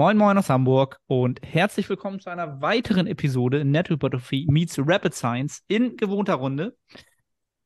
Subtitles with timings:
[0.00, 5.12] Moin Moin aus Hamburg und herzlich willkommen zu einer weiteren Episode in Nethypertrophy meets Rapid
[5.12, 6.74] Science in gewohnter Runde.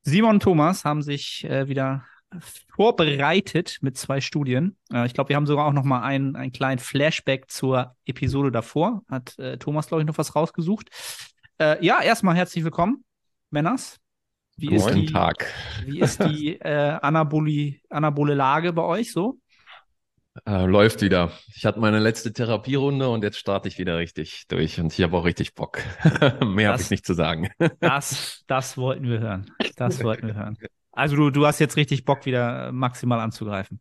[0.02, 2.04] Simon und Thomas haben sich äh, wieder
[2.74, 4.76] vorbereitet mit zwei Studien.
[4.92, 8.50] Äh, ich glaube, wir haben sogar auch noch mal einen, einen kleinen Flashback zur Episode
[8.50, 9.04] davor.
[9.08, 10.88] Hat äh, Thomas, glaube ich, noch was rausgesucht.
[11.60, 13.04] Äh, ja, erstmal herzlich willkommen,
[13.50, 14.00] Männers.
[14.56, 15.46] Wie Guten ist die, Tag.
[15.84, 19.38] Wie ist die äh, Anaboli, anabole Lage bei euch so?
[20.46, 21.30] Äh, läuft wieder.
[21.54, 25.16] Ich hatte meine letzte Therapierunde und jetzt starte ich wieder richtig durch und ich habe
[25.16, 25.78] auch richtig Bock.
[26.44, 27.50] Mehr habe ich nicht zu sagen.
[27.80, 29.50] das, das wollten wir hören.
[29.76, 30.58] Das wollten wir hören.
[30.90, 33.80] Also du, du hast jetzt richtig Bock, wieder maximal anzugreifen.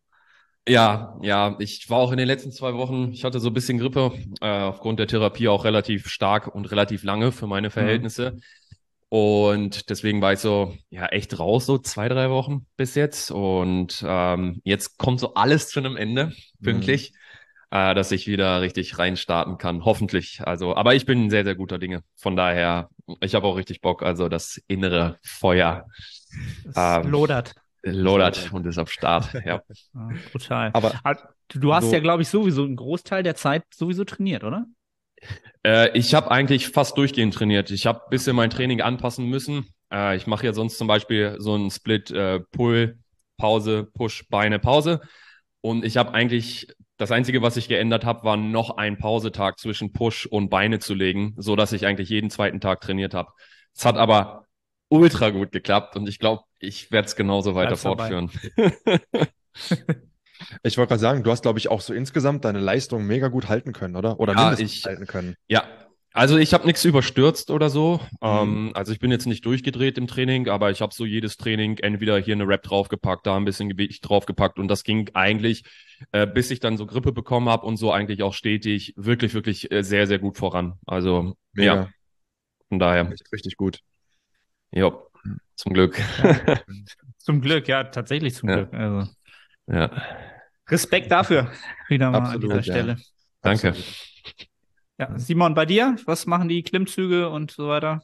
[0.68, 3.80] Ja, ja, ich war auch in den letzten zwei Wochen, ich hatte so ein bisschen
[3.80, 7.72] Grippe, äh, aufgrund der Therapie auch relativ stark und relativ lange für meine mhm.
[7.72, 8.32] Verhältnisse.
[8.32, 8.42] Mhm.
[9.14, 13.30] Und deswegen war ich so, ja, echt raus, so zwei, drei Wochen bis jetzt.
[13.30, 16.34] Und ähm, jetzt kommt so alles zu einem Ende,
[16.64, 17.14] pünktlich,
[17.70, 17.78] mhm.
[17.78, 19.86] äh, dass ich wieder richtig reinstarten kann.
[19.86, 20.42] Hoffentlich.
[20.44, 22.02] Also, aber ich bin sehr, sehr guter Dinge.
[22.16, 22.90] Von daher,
[23.22, 24.02] ich habe auch richtig Bock.
[24.02, 25.86] Also das innere Feuer.
[26.76, 27.54] Ähm, lodert.
[27.84, 29.32] Lodert und ist am Start.
[29.46, 29.62] Ja.
[29.94, 30.72] ja brutal.
[30.74, 30.92] Aber
[31.50, 34.66] du hast so, ja, glaube ich, sowieso einen Großteil der Zeit sowieso trainiert, oder?
[35.66, 37.72] Äh, ich habe eigentlich fast durchgehend trainiert.
[37.72, 39.68] Ich habe ein bisschen mein Training anpassen müssen.
[39.92, 43.00] Äh, ich mache ja sonst zum Beispiel so einen Split äh, Pull,
[43.38, 45.02] Pause, Push, Beine, Pause.
[45.62, 49.94] Und ich habe eigentlich das Einzige, was ich geändert habe, war noch ein Pausetag zwischen
[49.94, 53.32] Push und Beine zu legen, so dass ich eigentlich jeden zweiten Tag trainiert habe.
[53.74, 54.46] Es hat aber
[54.90, 58.32] ultra gut geklappt und ich glaube, ich werde es genauso weiter Bleib's fortführen.
[60.64, 63.50] Ich wollte gerade sagen, du hast, glaube ich, auch so insgesamt deine Leistung mega gut
[63.50, 64.20] halten können, oder?
[64.20, 65.36] Oder ja, mindestens ich, halten können.
[65.48, 65.64] Ja,
[66.14, 68.00] also ich habe nichts überstürzt oder so.
[68.22, 68.28] Mhm.
[68.28, 71.80] Ähm, also ich bin jetzt nicht durchgedreht im Training, aber ich habe so jedes Training
[71.80, 75.64] entweder hier eine Rap draufgepackt, da ein bisschen Gewicht draufgepackt und das ging eigentlich,
[76.12, 79.72] äh, bis ich dann so Grippe bekommen habe und so eigentlich auch stetig, wirklich, wirklich
[79.72, 80.74] äh, sehr, sehr gut voran.
[80.86, 81.76] Also Mega.
[81.76, 81.90] ja,
[82.70, 83.10] von daher.
[83.10, 83.80] Richtig, richtig gut.
[84.72, 84.92] Ja,
[85.56, 86.00] zum Glück.
[86.24, 86.60] Ja.
[87.18, 88.56] zum Glück, ja, tatsächlich zum ja.
[88.58, 88.74] Glück.
[88.74, 89.12] Also.
[89.68, 89.92] Ja.
[90.70, 91.52] Respekt dafür,
[91.90, 92.98] wieder mal Absolut, an dieser Stelle.
[93.42, 93.70] Danke.
[93.70, 93.94] Absolut.
[95.00, 98.04] Ja, Simon, bei dir, was machen die Klimmzüge und so weiter?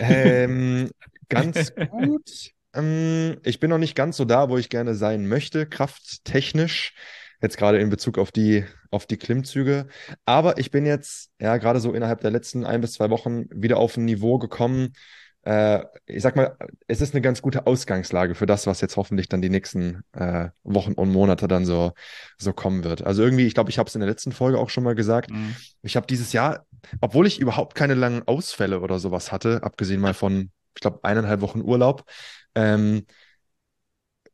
[0.00, 0.90] Ähm,
[1.28, 2.52] ganz gut.
[2.74, 6.94] Ähm, ich bin noch nicht ganz so da, wo ich gerne sein möchte, krafttechnisch.
[7.42, 9.88] Jetzt gerade in Bezug auf die, auf die Klimmzüge.
[10.24, 13.78] Aber ich bin jetzt, ja, gerade so innerhalb der letzten ein bis zwei Wochen wieder
[13.78, 14.94] auf ein Niveau gekommen,
[15.46, 16.56] äh, ich sag mal,
[16.88, 20.48] es ist eine ganz gute Ausgangslage für das, was jetzt hoffentlich dann die nächsten äh,
[20.64, 21.92] Wochen und Monate dann so,
[22.36, 23.02] so kommen wird.
[23.02, 25.30] Also irgendwie, ich glaube, ich habe es in der letzten Folge auch schon mal gesagt.
[25.30, 25.54] Mhm.
[25.82, 26.66] Ich habe dieses Jahr,
[27.00, 31.40] obwohl ich überhaupt keine langen Ausfälle oder sowas hatte, abgesehen mal von, ich glaube, eineinhalb
[31.42, 32.04] Wochen Urlaub,
[32.56, 33.06] ähm,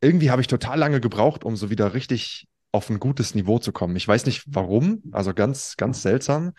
[0.01, 3.71] irgendwie habe ich total lange gebraucht, um so wieder richtig auf ein gutes Niveau zu
[3.71, 3.97] kommen.
[3.97, 6.55] Ich weiß nicht warum, also ganz, ganz seltsam.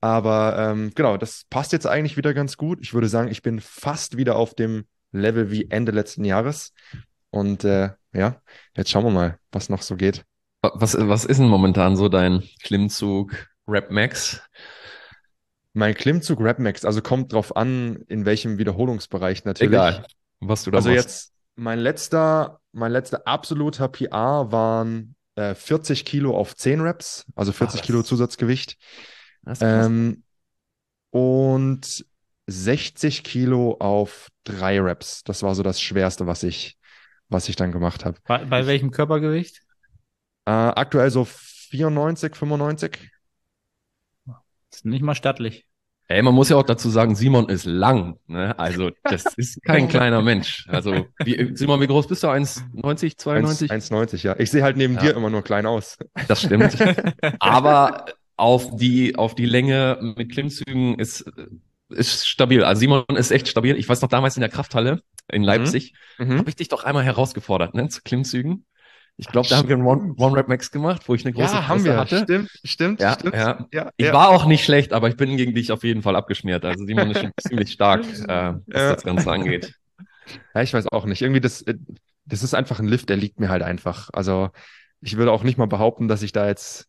[0.00, 2.78] Aber ähm, genau, das passt jetzt eigentlich wieder ganz gut.
[2.82, 6.72] Ich würde sagen, ich bin fast wieder auf dem Level wie Ende letzten Jahres.
[7.30, 8.40] Und äh, ja,
[8.76, 10.24] jetzt schauen wir mal, was noch so geht.
[10.62, 14.40] Was, was ist denn momentan so dein Klimmzug Rap Max?
[15.72, 19.72] Mein Klimmzug Rap Max, also kommt drauf an, in welchem Wiederholungsbereich natürlich.
[19.72, 20.06] Egal,
[20.40, 21.04] was du da Also machst.
[21.04, 27.52] jetzt, mein letzter, mein letzter absoluter PR waren äh, 40 Kilo auf 10 Reps, also
[27.52, 28.76] 40 Ach, Kilo Zusatzgewicht.
[29.60, 30.24] Ähm,
[31.10, 32.04] und
[32.46, 35.22] 60 Kilo auf drei Reps.
[35.24, 36.78] Das war so das Schwerste, was ich,
[37.28, 38.18] was ich dann gemacht habe.
[38.26, 39.60] Bei, bei welchem Körpergewicht?
[40.46, 43.10] Äh, aktuell so 94, 95.
[44.26, 45.66] Das ist nicht mal stattlich.
[46.10, 48.18] Ey, man muss ja auch dazu sagen, Simon ist lang.
[48.26, 48.58] Ne?
[48.58, 50.66] Also, das ist kein kleiner Mensch.
[50.68, 52.28] Also, wie, Simon, wie groß bist du?
[52.28, 53.70] 1,90, 92?
[53.70, 54.34] 1,90, ja.
[54.38, 55.00] Ich sehe halt neben ja.
[55.00, 55.98] dir immer nur klein aus.
[56.26, 56.78] Das stimmt.
[57.40, 58.06] Aber
[58.38, 61.30] auf die, auf die Länge mit Klimmzügen ist,
[61.88, 62.64] ist stabil.
[62.64, 63.76] Also Simon ist echt stabil.
[63.76, 66.28] Ich weiß noch damals in der Krafthalle in Leipzig, mhm.
[66.28, 66.38] mhm.
[66.38, 68.64] habe ich dich doch einmal herausgefordert, ne, zu Klimmzügen.
[69.20, 71.52] Ich glaube, da haben wir einen One, One Rep Max gemacht, wo ich eine große
[71.52, 71.96] ja, haben wir.
[71.96, 72.22] hatte.
[72.22, 73.34] Stimmt, stimmt, ja, stimmt.
[73.34, 73.66] Ja.
[73.72, 74.12] ja ich ja.
[74.12, 76.64] war auch nicht schlecht, aber ich bin gegen dich auf jeden Fall abgeschmiert.
[76.64, 79.74] Also Simon ist schon ziemlich stark, äh, was das Ganze angeht.
[80.54, 81.20] Ja, ich weiß auch nicht.
[81.20, 81.74] Irgendwie das, äh,
[82.26, 84.08] das ist einfach ein Lift, der liegt mir halt einfach.
[84.12, 84.50] Also
[85.00, 86.88] ich würde auch nicht mal behaupten, dass ich da jetzt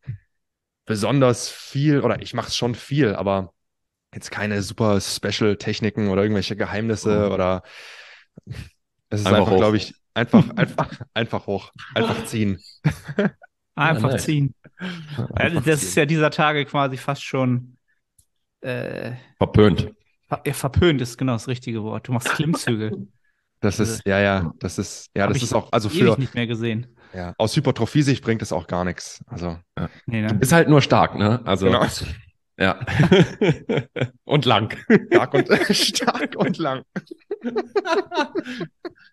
[0.90, 3.54] besonders viel, oder ich mache es schon viel, aber
[4.12, 7.32] jetzt keine super Special-Techniken oder irgendwelche Geheimnisse mhm.
[7.32, 7.64] oder
[9.10, 11.72] es ist einfach, einfach glaube ich, einfach, einfach, einfach hoch.
[11.94, 12.60] Einfach ziehen.
[13.76, 14.56] Einfach ja, ziehen.
[15.36, 15.90] Einfach das ziehen.
[15.90, 17.78] ist ja dieser Tage quasi fast schon
[18.62, 19.94] äh, verpönt.
[20.28, 22.08] Ver ja, verpönt ist genau das richtige Wort.
[22.08, 22.94] Du machst Klimmzüge.
[23.60, 26.18] Das ist, ja, ja, das ist, ja, Hab das ist auch, also für.
[26.18, 26.88] nicht mehr gesehen.
[27.14, 29.24] Ja, aus Hypertrophie-Sicht bringt es auch gar nichts.
[29.28, 29.90] Also, ja.
[30.06, 30.38] nee, ne?
[30.40, 31.42] ist halt nur stark, ne?
[31.46, 31.86] Also, genau.
[32.58, 32.80] ja.
[34.26, 34.78] und lang.
[35.12, 36.84] Stark und, stark und lang.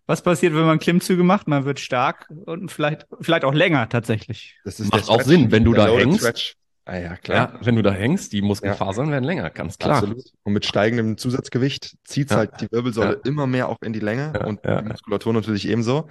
[0.07, 1.49] Was passiert, wenn man Klimmzüge macht?
[1.49, 4.59] Man wird stark und vielleicht, vielleicht auch länger tatsächlich.
[4.65, 6.21] Das Macht auch Sinn, wenn du da hängst.
[6.21, 6.57] Stretch.
[6.89, 7.37] Ah ja, klar.
[7.37, 9.13] Ja, wenn du da hängst, die Muskelfasern ja.
[9.15, 9.97] werden länger, ganz klar.
[9.97, 10.23] Absolut.
[10.45, 12.37] Und mit steigendem Zusatzgewicht zieht ja.
[12.37, 16.09] halt die Wirbelsäule immer mehr auch in die Länge und die Muskulatur natürlich ebenso.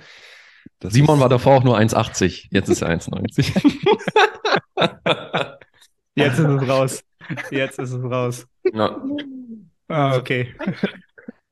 [0.80, 3.56] Das Simon war davor auch nur 1,80, jetzt ist er 1,90.
[6.16, 7.04] jetzt ist es raus.
[7.50, 8.48] Jetzt ist es raus.
[8.74, 9.02] Ja.
[9.88, 10.54] Ah, okay.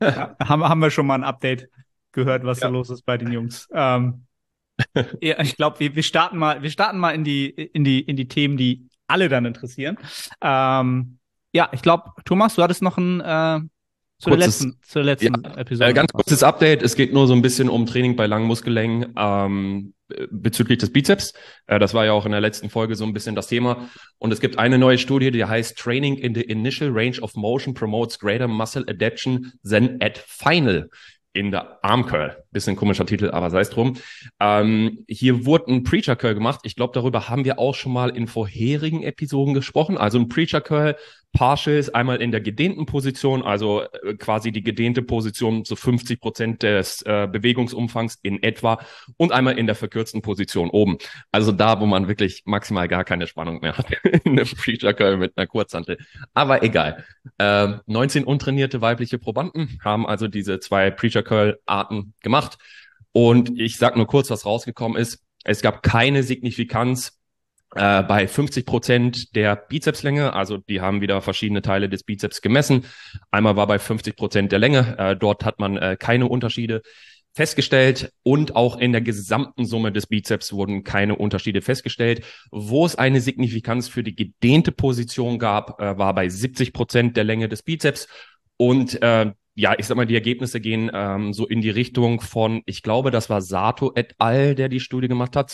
[0.02, 1.70] haben, haben wir schon mal ein Update
[2.12, 3.68] gehört, was da los ist bei den Jungs.
[3.74, 4.26] Ähm,
[5.22, 8.16] ja, ich glaube, wir, wir starten mal, wir starten mal in die, in die, in
[8.16, 9.98] die Themen, die alle dann interessieren.
[10.42, 11.20] Ähm,
[11.52, 13.60] ja, ich glaube, Thomas, du hattest noch ein äh,
[14.24, 15.90] zur kurzes, letzten, zur letzten ja, Episode.
[15.90, 16.82] Äh, ganz kurzes Update.
[16.82, 19.94] Es geht nur so ein bisschen um Training bei langen Muskellängen ähm,
[20.32, 21.34] bezüglich des Bizeps.
[21.68, 23.90] Äh, das war ja auch in der letzten Folge so ein bisschen das Thema.
[24.18, 27.74] Und es gibt eine neue Studie, die heißt Training in the Initial Range of Motion
[27.74, 30.90] promotes greater muscle adaptation than at final
[31.34, 32.44] in der Arm Curl.
[32.52, 33.98] Bisschen komischer Titel, aber sei es drum.
[34.40, 36.62] Ähm, hier wurde ein Preacher Curl gemacht.
[36.64, 39.98] Ich glaube, darüber haben wir auch schon mal in vorherigen Episoden gesprochen.
[39.98, 40.96] Also ein Preacher Curl
[41.34, 46.64] Partials einmal in der gedehnten Position, also äh, quasi die gedehnte Position zu 50 Prozent
[46.64, 48.80] des äh, Bewegungsumfangs in etwa
[49.18, 51.00] und einmal in der verkürzten Position oben.
[51.32, 53.92] Also da, wo man wirklich maximal gar keine Spannung mehr hat
[54.24, 55.98] in einem Preacher Curl mit einer Kurzhantel.
[56.36, 57.04] Aber egal.
[57.40, 62.60] Äh, 19 untrainierte weibliche Probanden haben also diese zwei Preacher Curl Arten gemacht.
[63.12, 65.24] Und ich sag nur kurz, was rausgekommen ist.
[65.44, 67.20] Es gab keine Signifikanz
[67.76, 72.86] äh, bei 50 Prozent der Bizepslänge, also die haben wieder verschiedene Teile des Bizeps gemessen.
[73.32, 76.82] Einmal war bei 50 Prozent der Länge, äh, dort hat man äh, keine Unterschiede
[77.36, 82.24] festgestellt und auch in der gesamten Summe des Bizeps wurden keine Unterschiede festgestellt.
[82.52, 87.24] Wo es eine Signifikanz für die gedehnte Position gab, äh, war bei 70 Prozent der
[87.24, 88.08] Länge des Bizeps
[88.58, 92.64] und äh, ja, ich sag mal, die Ergebnisse gehen ähm, so in die Richtung von,
[92.66, 95.52] ich glaube, das war Sato et al., der die Studie gemacht hat,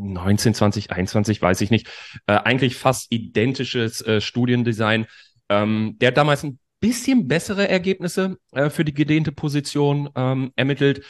[0.00, 1.88] 2019, 2021, weiß ich nicht.
[2.26, 5.06] Äh, eigentlich fast identisches äh, Studiendesign.
[5.48, 11.04] Ähm, der hat damals ein bisschen bessere Ergebnisse äh, für die gedehnte Position ähm, ermittelt.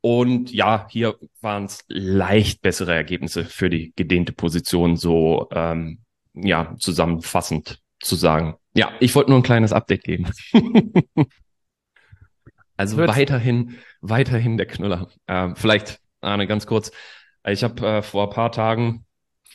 [0.00, 6.00] Und ja, hier waren es leicht bessere Ergebnisse für die gedehnte Position, so ähm,
[6.34, 8.56] ja, zusammenfassend zu sagen.
[8.74, 10.30] Ja, ich wollte nur ein kleines Update geben.
[12.76, 13.16] Also Wird's?
[13.16, 15.08] weiterhin, weiterhin der Knüller.
[15.26, 16.90] Äh, vielleicht, Arne, ganz kurz.
[17.46, 19.04] Ich habe äh, vor ein paar Tagen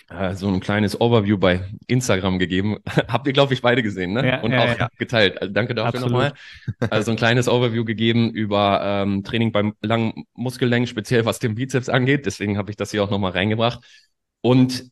[0.09, 2.77] äh, so ein kleines Overview bei Instagram gegeben.
[3.07, 4.27] Habt ihr, glaube ich, beide gesehen, ne?
[4.27, 4.89] Ja, Und ja, auch ja.
[4.97, 5.41] geteilt.
[5.41, 6.33] Also danke dafür nochmal.
[6.89, 11.89] Also ein kleines Overview gegeben über ähm, Training beim langen Muskellängen, speziell was den Bizeps
[11.89, 12.25] angeht.
[12.25, 13.79] Deswegen habe ich das hier auch nochmal reingebracht.
[14.41, 14.91] Und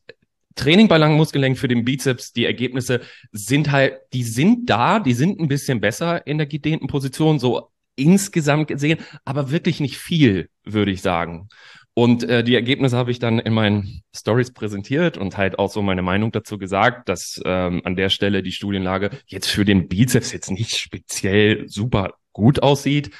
[0.54, 3.00] Training bei langen Muskellängen für den Bizeps, die Ergebnisse
[3.32, 7.70] sind halt, die sind da, die sind ein bisschen besser in der gedehnten Position, so
[7.94, 11.48] insgesamt gesehen, aber wirklich nicht viel, würde ich sagen.
[11.94, 15.82] Und äh, die Ergebnisse habe ich dann in meinen Stories präsentiert und halt auch so
[15.82, 20.32] meine Meinung dazu gesagt, dass ähm, an der Stelle die Studienlage jetzt für den Bizeps
[20.32, 23.10] jetzt nicht speziell super gut aussieht.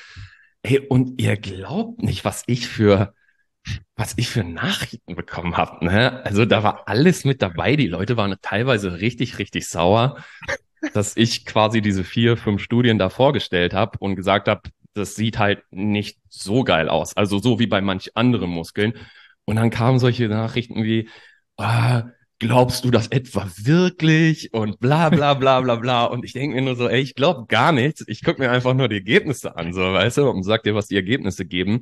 [0.64, 3.14] Hey, und ihr glaubt nicht, was ich für
[3.96, 5.84] was ich für Nachrichten bekommen habe.
[5.84, 6.24] Ne?
[6.24, 7.76] Also da war alles mit dabei.
[7.76, 10.24] Die Leute waren teilweise richtig, richtig sauer
[10.92, 14.62] dass ich quasi diese vier, fünf Studien da vorgestellt habe und gesagt habe,
[14.98, 17.16] das sieht halt nicht so geil aus.
[17.16, 18.94] Also so wie bei manch anderen Muskeln.
[19.44, 21.08] Und dann kamen solche Nachrichten wie,
[21.56, 22.04] ah,
[22.38, 24.52] glaubst du das etwa wirklich?
[24.52, 26.04] Und bla bla bla bla bla.
[26.04, 28.04] Und ich denke mir nur so, ey, ich glaube gar nichts.
[28.06, 30.88] Ich gucke mir einfach nur die Ergebnisse an, so, weißt du, und sag dir, was
[30.88, 31.80] die Ergebnisse geben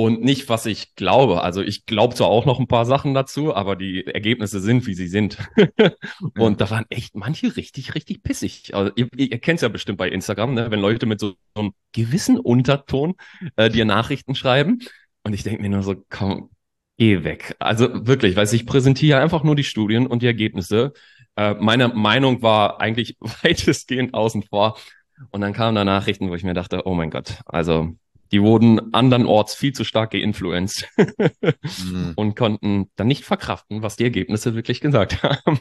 [0.00, 1.42] und nicht, was ich glaube.
[1.42, 4.94] Also ich glaube zwar auch noch ein paar Sachen dazu, aber die Ergebnisse sind, wie
[4.94, 5.36] sie sind.
[6.38, 8.74] und da waren echt manche richtig, richtig pissig.
[8.74, 10.70] Also ihr, ihr kennt es ja bestimmt bei Instagram, ne?
[10.70, 13.14] wenn Leute mit so, einem gewissen Unterton
[13.56, 14.78] äh, dir Nachrichten schreiben.
[15.22, 16.48] Und ich denke mir nur so, komm,
[16.96, 17.54] geh weg.
[17.58, 20.94] Also wirklich, weil ich präsentiere einfach nur die Studien und die Ergebnisse.
[21.36, 24.78] Äh, meine Meinung war eigentlich weitestgehend außen vor.
[25.30, 27.96] Und dann kamen da Nachrichten, wo ich mir dachte, oh mein Gott, also
[28.32, 32.12] die wurden andernorts viel zu stark geinfluenced mhm.
[32.14, 35.58] und konnten dann nicht verkraften, was die Ergebnisse wirklich gesagt haben.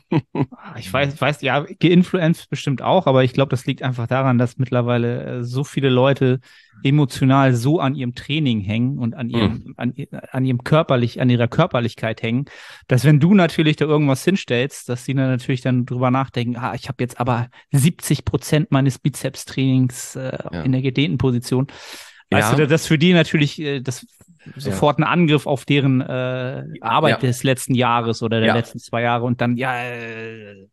[0.77, 4.57] ich weiß, weiß, ja, geinfluenced bestimmt auch, aber ich glaube, das liegt einfach daran, dass
[4.57, 6.39] mittlerweile äh, so viele Leute
[6.83, 9.73] emotional so an ihrem Training hängen und an ihrem, mhm.
[9.77, 9.93] an,
[10.31, 12.45] an ihrem körperlich, an ihrer Körperlichkeit hängen,
[12.87, 16.73] dass wenn du natürlich da irgendwas hinstellst, dass sie dann natürlich dann drüber nachdenken, ah,
[16.75, 20.61] ich habe jetzt aber 70 Prozent meines Bizeps-Trainings äh, ja.
[20.63, 21.67] in der gedehnten Position.
[22.31, 22.57] Weißt ja.
[22.57, 24.05] du, das für die natürlich, äh, das
[24.55, 27.29] sofort ein Angriff auf deren äh, Arbeit ja.
[27.29, 28.55] des letzten Jahres oder der ja.
[28.55, 30.67] letzten zwei Jahre und dann, ja, äh,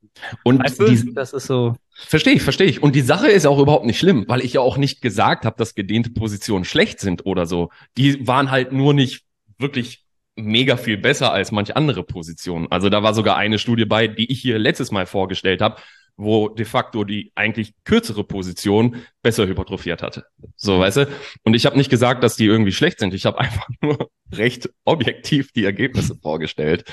[0.45, 1.75] und weißt du, die, das ist so.
[1.95, 2.83] Verstehe ich, verstehe ich.
[2.83, 5.57] Und die Sache ist auch überhaupt nicht schlimm, weil ich ja auch nicht gesagt habe,
[5.59, 7.71] dass gedehnte Positionen schlecht sind oder so.
[7.97, 9.25] Die waren halt nur nicht
[9.59, 10.05] wirklich
[10.37, 12.67] mega viel besser als manch andere Positionen.
[12.71, 15.77] Also da war sogar eine Studie bei, die ich hier letztes Mal vorgestellt habe,
[16.17, 20.25] wo de facto die eigentlich kürzere Position besser hypertrophiert hatte.
[20.57, 21.09] So, weißt du?
[21.45, 23.15] Und ich habe nicht gesagt, dass die irgendwie schlecht sind.
[23.15, 26.85] Ich habe einfach nur recht objektiv die Ergebnisse vorgestellt.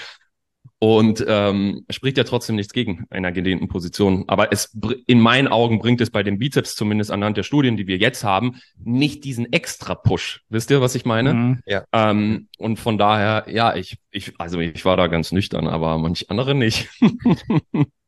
[0.80, 4.26] Und ähm, spricht ja trotzdem nichts gegen einer gedehnten Position.
[4.28, 4.78] Aber es
[5.08, 8.26] in meinen Augen bringt es bei den Bizeps, zumindest anhand der Studien, die wir jetzt
[8.26, 10.42] haben, nicht diesen extra Push.
[10.50, 11.34] Wisst ihr, was ich meine?
[11.34, 11.60] Mhm.
[11.66, 11.86] Ja.
[11.94, 16.30] Ähm, und von daher, ja, ich, ich, also ich war da ganz nüchtern, aber manch
[16.30, 16.90] andere nicht.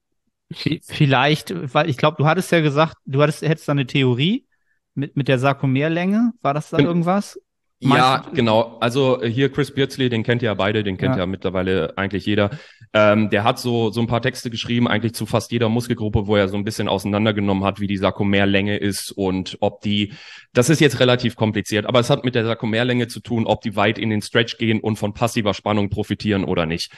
[0.52, 4.46] Vielleicht, weil ich glaube, du hattest ja gesagt, du hattest, hättest da eine Theorie
[4.94, 6.34] mit, mit der Sarkomerlänge.
[6.42, 7.40] War das da irgendwas?
[7.80, 8.78] Ja, genau.
[8.80, 11.98] Also äh, hier Chris Beardsley, den kennt ihr ja beide, den kennt ja, ja mittlerweile
[11.98, 12.52] eigentlich jeder.
[12.94, 16.38] Ähm, der hat so, so ein paar Texte geschrieben, eigentlich zu fast jeder Muskelgruppe, wo
[16.38, 20.14] er so ein bisschen auseinandergenommen hat, wie die Sarkomerlänge ist und ob die,
[20.54, 23.76] das ist jetzt relativ kompliziert, aber es hat mit der Sarkomerlänge zu tun, ob die
[23.76, 26.92] weit in den Stretch gehen und von passiver Spannung profitieren oder nicht.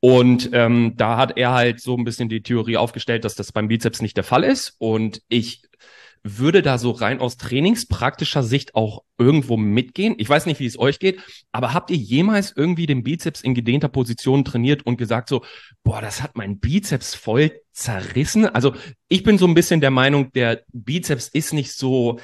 [0.00, 3.68] Und ähm, da hat er halt so ein bisschen die Theorie aufgestellt, dass das beim
[3.68, 4.74] Bizeps nicht der Fall ist.
[4.78, 5.62] Und ich
[6.22, 10.14] würde da so rein aus trainingspraktischer Sicht auch irgendwo mitgehen.
[10.18, 13.54] Ich weiß nicht, wie es euch geht, aber habt ihr jemals irgendwie den Bizeps in
[13.54, 15.42] gedehnter Position trainiert und gesagt so,
[15.82, 18.46] boah, das hat mein Bizeps voll zerrissen?
[18.46, 18.74] Also
[19.08, 22.20] ich bin so ein bisschen der Meinung, der Bizeps ist nicht so,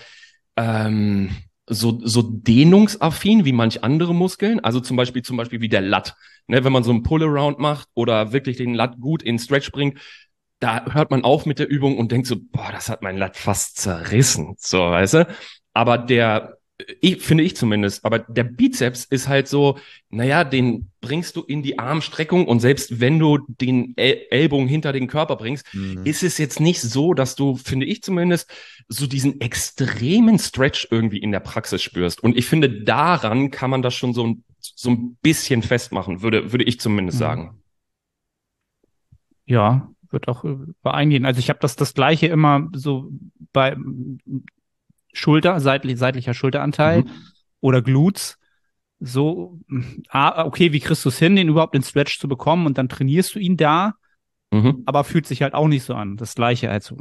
[0.56, 1.30] ähm,
[1.66, 4.61] so, so dehnungsaffin wie manch andere Muskeln.
[4.61, 6.16] Also zum Beispiel, zum Beispiel wie der Lat.
[6.46, 9.99] Ne, wenn man so einen Pull-Around macht oder wirklich den Lat gut in Stretch bringt,
[10.61, 13.37] da hört man auf mit der Übung und denkt so, boah, das hat mein Lat
[13.37, 14.54] fast zerrissen.
[14.58, 15.26] So, weißt du?
[15.75, 16.56] Aber der,
[17.00, 19.78] ich, finde ich zumindest, aber der Bizeps ist halt so,
[20.11, 24.92] naja, den bringst du in die Armstreckung und selbst wenn du den El Ellbogen hinter
[24.92, 26.02] den Körper bringst, mhm.
[26.04, 28.50] ist es jetzt nicht so, dass du, finde ich zumindest,
[28.88, 32.23] so diesen extremen Stretch irgendwie in der Praxis spürst.
[32.23, 36.52] Und ich finde, daran kann man das schon so ein so ein bisschen festmachen, würde,
[36.52, 37.25] würde ich zumindest mhm.
[37.25, 37.62] sagen.
[39.45, 41.25] Ja, wird auch übereingehen.
[41.25, 43.11] Also ich habe das das gleiche immer so
[43.52, 43.76] bei
[45.16, 47.11] Schulter, seitlich, seitlicher Schulteranteil mhm.
[47.61, 48.38] oder Glutes.
[48.99, 49.58] So,
[50.08, 52.88] ah, okay, wie kriegst du es hin, den überhaupt in Stretch zu bekommen und dann
[52.88, 53.94] trainierst du ihn da,
[54.50, 54.82] mhm.
[54.87, 56.16] aber fühlt sich halt auch nicht so an.
[56.16, 56.96] Das gleiche, also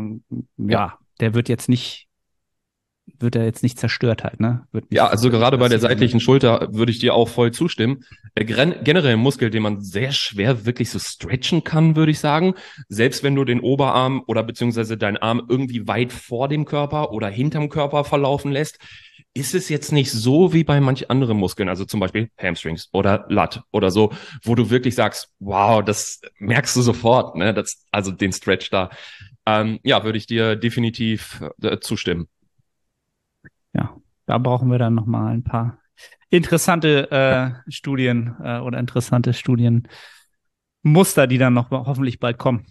[0.58, 2.05] ja, ja, der wird jetzt nicht
[3.20, 4.68] wird er jetzt nicht zerstört halt, ne?
[4.90, 8.04] ja, also gerade bei der seitlichen Schulter würde ich dir auch voll zustimmen.
[8.36, 12.56] Generell ein Muskel, den man sehr schwer wirklich so stretchen kann, würde ich sagen.
[12.90, 17.30] Selbst wenn du den Oberarm oder beziehungsweise deinen Arm irgendwie weit vor dem Körper oder
[17.30, 18.80] hinterm Körper verlaufen lässt,
[19.34, 23.26] ist es jetzt nicht so wie bei manch anderen Muskeln, also zum Beispiel Hamstrings oder
[23.30, 27.54] Lat oder so, wo du wirklich sagst, wow, das merkst du sofort, ne?
[27.54, 28.90] Das, also den Stretch da.
[29.46, 32.28] Ähm, ja, würde ich dir definitiv äh, zustimmen
[33.76, 35.80] ja, da brauchen wir dann nochmal ein paar
[36.30, 39.88] interessante äh, Studien äh, oder interessante Studienmuster,
[41.28, 42.66] die dann noch hoffentlich bald kommen.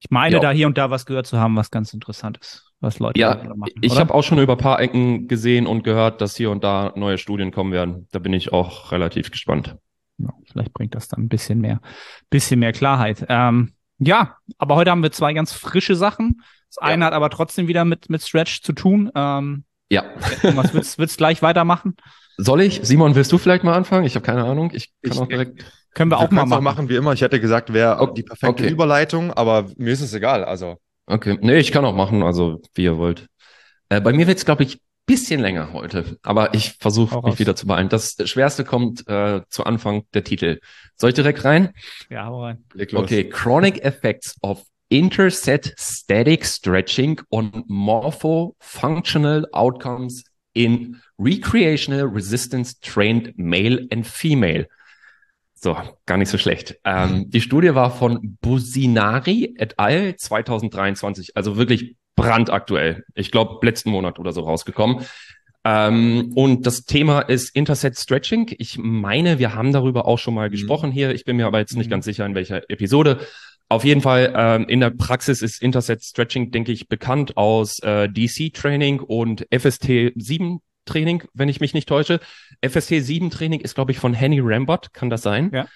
[0.00, 0.40] Ich meine, ja.
[0.40, 3.36] da hier und da was gehört zu haben, was ganz interessant ist, was Leute ja,
[3.56, 3.72] machen.
[3.80, 6.92] Ich habe auch schon über ein paar Ecken gesehen und gehört, dass hier und da
[6.94, 8.06] neue Studien kommen werden.
[8.12, 9.76] Da bin ich auch relativ gespannt.
[10.18, 11.80] Ja, vielleicht bringt das dann ein bisschen mehr,
[12.28, 13.24] bisschen mehr Klarheit.
[13.28, 16.42] Ähm, ja, aber heute haben wir zwei ganz frische Sachen.
[16.68, 19.10] Das eine hat aber trotzdem wieder mit, mit Stretch zu tun.
[19.14, 20.04] Ähm, ja.
[20.54, 21.96] Was willst, willst gleich weitermachen?
[22.36, 22.80] Soll ich?
[22.82, 24.04] Simon, willst du vielleicht mal anfangen?
[24.04, 24.70] Ich habe keine Ahnung.
[24.74, 25.64] Ich kann ich, auch direkt.
[25.94, 26.52] Können wir auch mal machen.
[26.52, 27.12] Auch machen wie immer.
[27.12, 28.14] Ich hätte gesagt, wäre okay.
[28.16, 28.72] die perfekte okay.
[28.72, 30.44] Überleitung, aber mir ist es egal.
[30.44, 30.78] Also.
[31.06, 31.38] Okay.
[31.40, 33.26] Nee, ich kann auch machen, also wie ihr wollt.
[33.88, 37.66] Äh, bei mir wird's, glaube ich, bisschen länger heute, aber ich versuche mich wieder zu
[37.66, 37.90] beeilen.
[37.90, 40.60] Das Schwerste kommt äh, zu Anfang der Titel.
[40.96, 41.72] Soll ich direkt rein?
[42.08, 42.64] Ja, hau rein.
[42.74, 50.24] Okay, Chronic Effects of interset static stretching on morpho-functional outcomes
[50.54, 54.66] in recreational resistance trained male and female.
[55.54, 55.76] So,
[56.06, 56.76] gar nicht so schlecht.
[56.84, 60.14] Ähm, die Studie war von Businari et al.
[60.14, 63.04] 2023, also wirklich brandaktuell.
[63.14, 65.06] Ich glaube, letzten Monat oder so rausgekommen.
[65.64, 68.54] Ähm, und das Thema ist Interset Stretching.
[68.58, 70.52] Ich meine, wir haben darüber auch schon mal mhm.
[70.52, 71.14] gesprochen hier.
[71.14, 71.92] Ich bin mir aber jetzt nicht mhm.
[71.92, 73.26] ganz sicher, in welcher Episode.
[73.68, 78.08] Auf jeden Fall, ähm, in der Praxis ist Interset Stretching, denke ich, bekannt aus äh,
[78.08, 82.20] DC-Training und FST 7 Training, wenn ich mich nicht täusche.
[82.62, 85.50] FST 7 Training ist, glaube ich, von Henny Rambert, kann das sein?
[85.52, 85.66] Ja.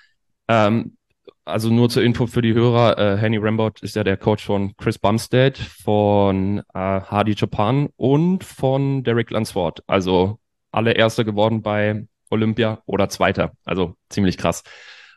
[0.49, 0.97] Ähm,
[1.45, 4.76] also nur zur Info für die Hörer, äh, Henny Rambert ist ja der Coach von
[4.76, 9.83] Chris Bumstead, von äh, Hardy Japan und von Derek Lansford.
[9.87, 10.38] Also
[10.71, 13.52] alle Erste geworden bei Olympia oder Zweiter.
[13.64, 14.62] Also ziemlich krass.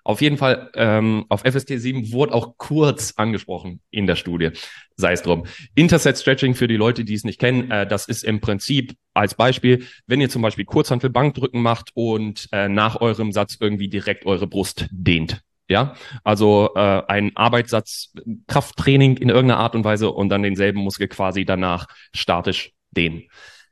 [0.03, 4.51] Auf jeden Fall, ähm, auf FST 7 wurde auch kurz angesprochen in der Studie.
[4.95, 5.45] Sei es drum.
[5.75, 9.35] Interset Stretching für die Leute, die es nicht kennen, äh, das ist im Prinzip als
[9.35, 14.47] Beispiel, wenn ihr zum Beispiel Kurzhantel-Bankdrücken macht und äh, nach eurem Satz irgendwie direkt eure
[14.47, 15.41] Brust dehnt.
[15.69, 18.13] Ja, also äh, ein Arbeitssatz,
[18.47, 23.23] Krafttraining in irgendeiner Art und Weise und dann denselben Muskel quasi danach statisch dehnen.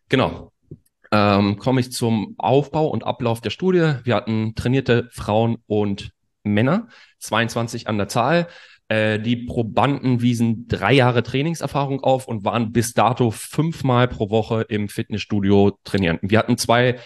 [0.08, 0.54] Genau.
[1.12, 3.96] Ähm, komme ich zum Aufbau und Ablauf der Studie.
[4.04, 6.12] Wir hatten trainierte Frauen und
[6.44, 6.88] Männer,
[7.20, 8.48] 22 an der Zahl.
[8.88, 14.62] Äh, die Probanden wiesen drei Jahre Trainingserfahrung auf und waren bis dato fünfmal pro Woche
[14.62, 16.20] im Fitnessstudio trainieren.
[16.22, 17.00] Wir hatten zwei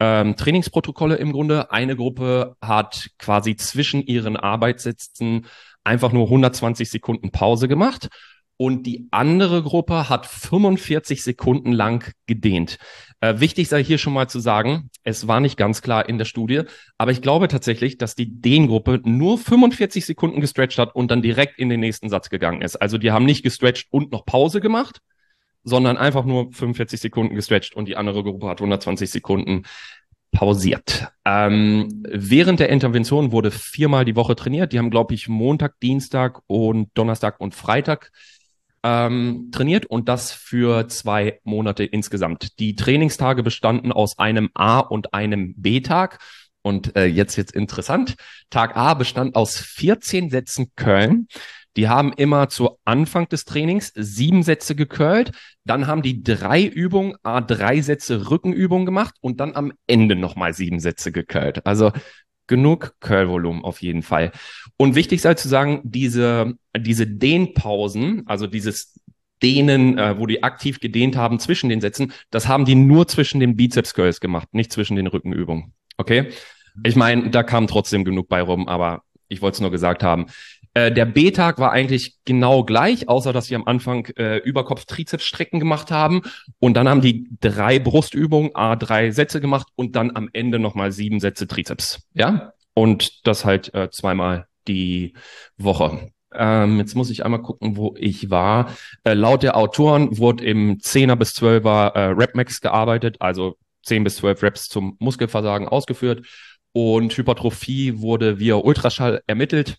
[0.00, 1.70] ähm, Trainingsprotokolle im Grunde.
[1.70, 5.46] Eine Gruppe hat quasi zwischen ihren Arbeitssätzen
[5.84, 8.08] einfach nur 120 Sekunden Pause gemacht
[8.56, 12.78] und die andere Gruppe hat 45 Sekunden lang gedehnt.
[13.20, 16.26] Äh, wichtig sei hier schon mal zu sagen, es war nicht ganz klar in der
[16.26, 16.62] Studie,
[16.98, 21.58] aber ich glaube tatsächlich, dass die Dehngruppe nur 45 Sekunden gestretcht hat und dann direkt
[21.58, 22.76] in den nächsten Satz gegangen ist.
[22.76, 25.00] Also die haben nicht gestretcht und noch Pause gemacht,
[25.64, 29.62] sondern einfach nur 45 Sekunden gestretcht und die andere Gruppe hat 120 Sekunden
[30.30, 31.08] pausiert.
[31.24, 34.72] Ähm, während der Intervention wurde viermal die Woche trainiert.
[34.72, 38.12] Die haben, glaube ich, Montag, Dienstag und Donnerstag und Freitag
[38.86, 42.60] ähm, trainiert und das für zwei Monate insgesamt.
[42.60, 46.20] Die Trainingstage bestanden aus einem A- und einem B-Tag.
[46.62, 48.14] Und äh, jetzt jetzt interessant.
[48.50, 51.26] Tag A bestand aus 14 Sätzen Köln.
[51.76, 55.32] Die haben immer zu Anfang des Trainings sieben Sätze gekörlt,
[55.64, 60.54] dann haben die drei Übungen, a drei Sätze Rückenübungen gemacht und dann am Ende nochmal
[60.54, 61.66] sieben Sätze gekörlt.
[61.66, 61.92] Also
[62.46, 64.32] genug Curl-Volumen auf jeden Fall.
[64.76, 69.00] Und wichtig sei zu sagen, diese, diese Dehnpausen, also dieses
[69.42, 73.40] Dehnen, äh, wo die aktiv gedehnt haben zwischen den Sätzen, das haben die nur zwischen
[73.40, 75.74] den Bizeps-Curls gemacht, nicht zwischen den Rückenübungen.
[75.96, 76.30] Okay?
[76.84, 80.26] Ich meine, da kam trotzdem genug bei rum, aber ich wollte es nur gesagt haben.
[80.76, 85.90] Äh, der B-Tag war eigentlich genau gleich, außer dass sie am Anfang äh, Überkopf-Trizeps-Strecken gemacht
[85.90, 86.20] haben.
[86.58, 90.92] Und dann haben die drei Brustübungen, A, drei Sätze gemacht und dann am Ende nochmal
[90.92, 92.06] sieben Sätze Trizeps.
[92.12, 92.52] Ja?
[92.74, 95.14] Und das halt äh, zweimal die
[95.56, 96.10] Woche.
[96.34, 98.70] Ähm, jetzt muss ich einmal gucken, wo ich war.
[99.02, 104.16] Äh, laut der Autoren wurde im 10er bis 12er äh, Rep-Max gearbeitet, also 10 bis
[104.16, 106.26] 12 Reps zum Muskelversagen ausgeführt.
[106.72, 109.78] Und Hypertrophie wurde via Ultraschall ermittelt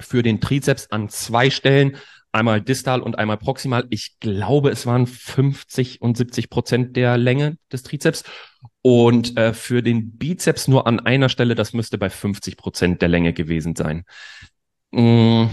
[0.00, 1.96] für den Trizeps an zwei Stellen,
[2.32, 3.86] einmal distal und einmal proximal.
[3.90, 8.24] Ich glaube, es waren 50 und 70 Prozent der Länge des Trizeps.
[8.82, 13.08] Und äh, für den Bizeps nur an einer Stelle, das müsste bei 50 Prozent der
[13.08, 14.04] Länge gewesen sein.
[14.92, 15.46] Mm,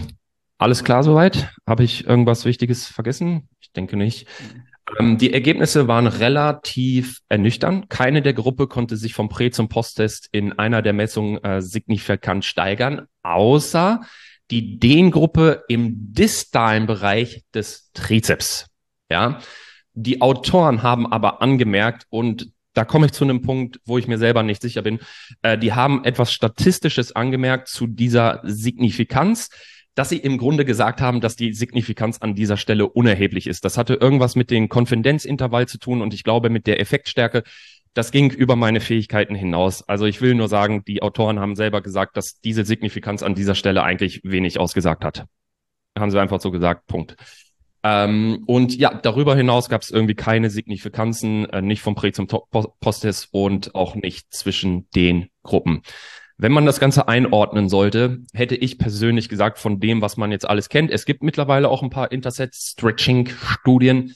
[0.57, 1.49] alles klar soweit?
[1.65, 3.49] Habe ich irgendwas Wichtiges vergessen?
[3.59, 4.27] Ich denke nicht.
[4.99, 7.89] Ähm, die Ergebnisse waren relativ ernüchternd.
[7.89, 12.45] Keine der Gruppe konnte sich vom Prä zum Posttest in einer der Messungen äh, signifikant
[12.45, 14.01] steigern, außer
[14.51, 18.67] die Dehngruppe im distalen Bereich des Trizeps.
[19.09, 19.39] Ja,
[19.93, 24.19] die Autoren haben aber angemerkt und da komme ich zu einem Punkt, wo ich mir
[24.19, 24.99] selber nicht sicher bin.
[25.41, 29.49] Äh, die haben etwas Statistisches angemerkt zu dieser Signifikanz,
[29.95, 33.65] dass sie im Grunde gesagt haben, dass die Signifikanz an dieser Stelle unerheblich ist.
[33.65, 37.41] Das hatte irgendwas mit dem Konfidenzintervall zu tun und ich glaube mit der Effektstärke
[37.97, 39.81] das ging über meine Fähigkeiten hinaus.
[39.89, 43.55] Also ich will nur sagen, die Autoren haben selber gesagt, dass diese Signifikanz an dieser
[43.55, 45.25] Stelle eigentlich wenig ausgesagt hat.
[45.97, 47.15] Haben sie einfach so gesagt, Punkt.
[47.81, 52.27] Ähm, und ja, darüber hinaus gab es irgendwie keine Signifikanzen, äh, nicht vom Prä zum
[52.27, 55.81] Postes und auch nicht zwischen den Gruppen.
[56.37, 60.47] Wenn man das Ganze einordnen sollte, hätte ich persönlich gesagt, von dem, was man jetzt
[60.47, 64.13] alles kennt, es gibt mittlerweile auch ein paar Interset-Stretching-Studien,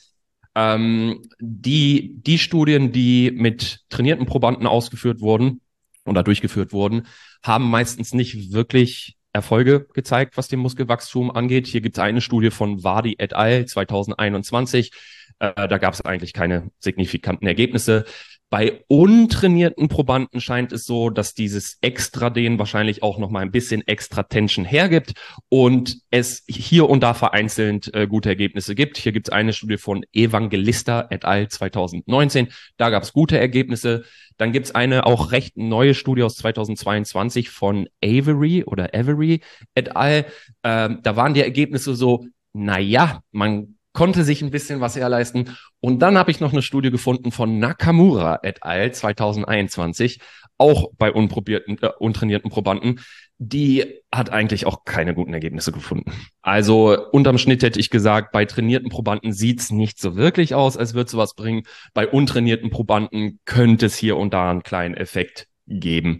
[0.55, 5.61] ähm, die, die Studien, die mit trainierten Probanden ausgeführt wurden
[6.05, 7.07] oder durchgeführt wurden,
[7.43, 11.67] haben meistens nicht wirklich Erfolge gezeigt, was dem Muskelwachstum angeht.
[11.67, 13.65] Hier gibt es eine Studie von Wadi et al.
[13.65, 14.91] 2021.
[15.39, 18.05] Äh, da gab es eigentlich keine signifikanten Ergebnisse.
[18.51, 23.81] Bei untrainierten Probanden scheint es so, dass dieses Extra-Dehnen wahrscheinlich auch noch mal ein bisschen
[23.87, 25.13] extra Tension hergibt
[25.47, 28.97] und es hier und da vereinzelt äh, gute Ergebnisse gibt.
[28.97, 31.47] Hier gibt es eine Studie von Evangelista et al.
[31.47, 32.49] 2019.
[32.75, 34.03] Da gab es gute Ergebnisse.
[34.35, 39.39] Dann gibt es eine auch recht neue Studie aus 2022 von Avery oder Avery
[39.75, 40.25] et al.
[40.65, 45.57] Ähm, da waren die Ergebnisse so, naja, man konnte sich ein bisschen was herleisten.
[45.79, 48.91] Und dann habe ich noch eine Studie gefunden von Nakamura et al.
[48.91, 50.19] 2021,
[50.57, 53.01] auch bei unprobierten, äh, untrainierten Probanden.
[53.37, 56.11] Die hat eigentlich auch keine guten Ergebnisse gefunden.
[56.41, 60.93] Also unterm Schnitt hätte ich gesagt, bei trainierten Probanden sieht's nicht so wirklich aus, als
[60.93, 61.63] würde es was bringen.
[61.93, 66.19] Bei untrainierten Probanden könnte es hier und da einen kleinen Effekt geben.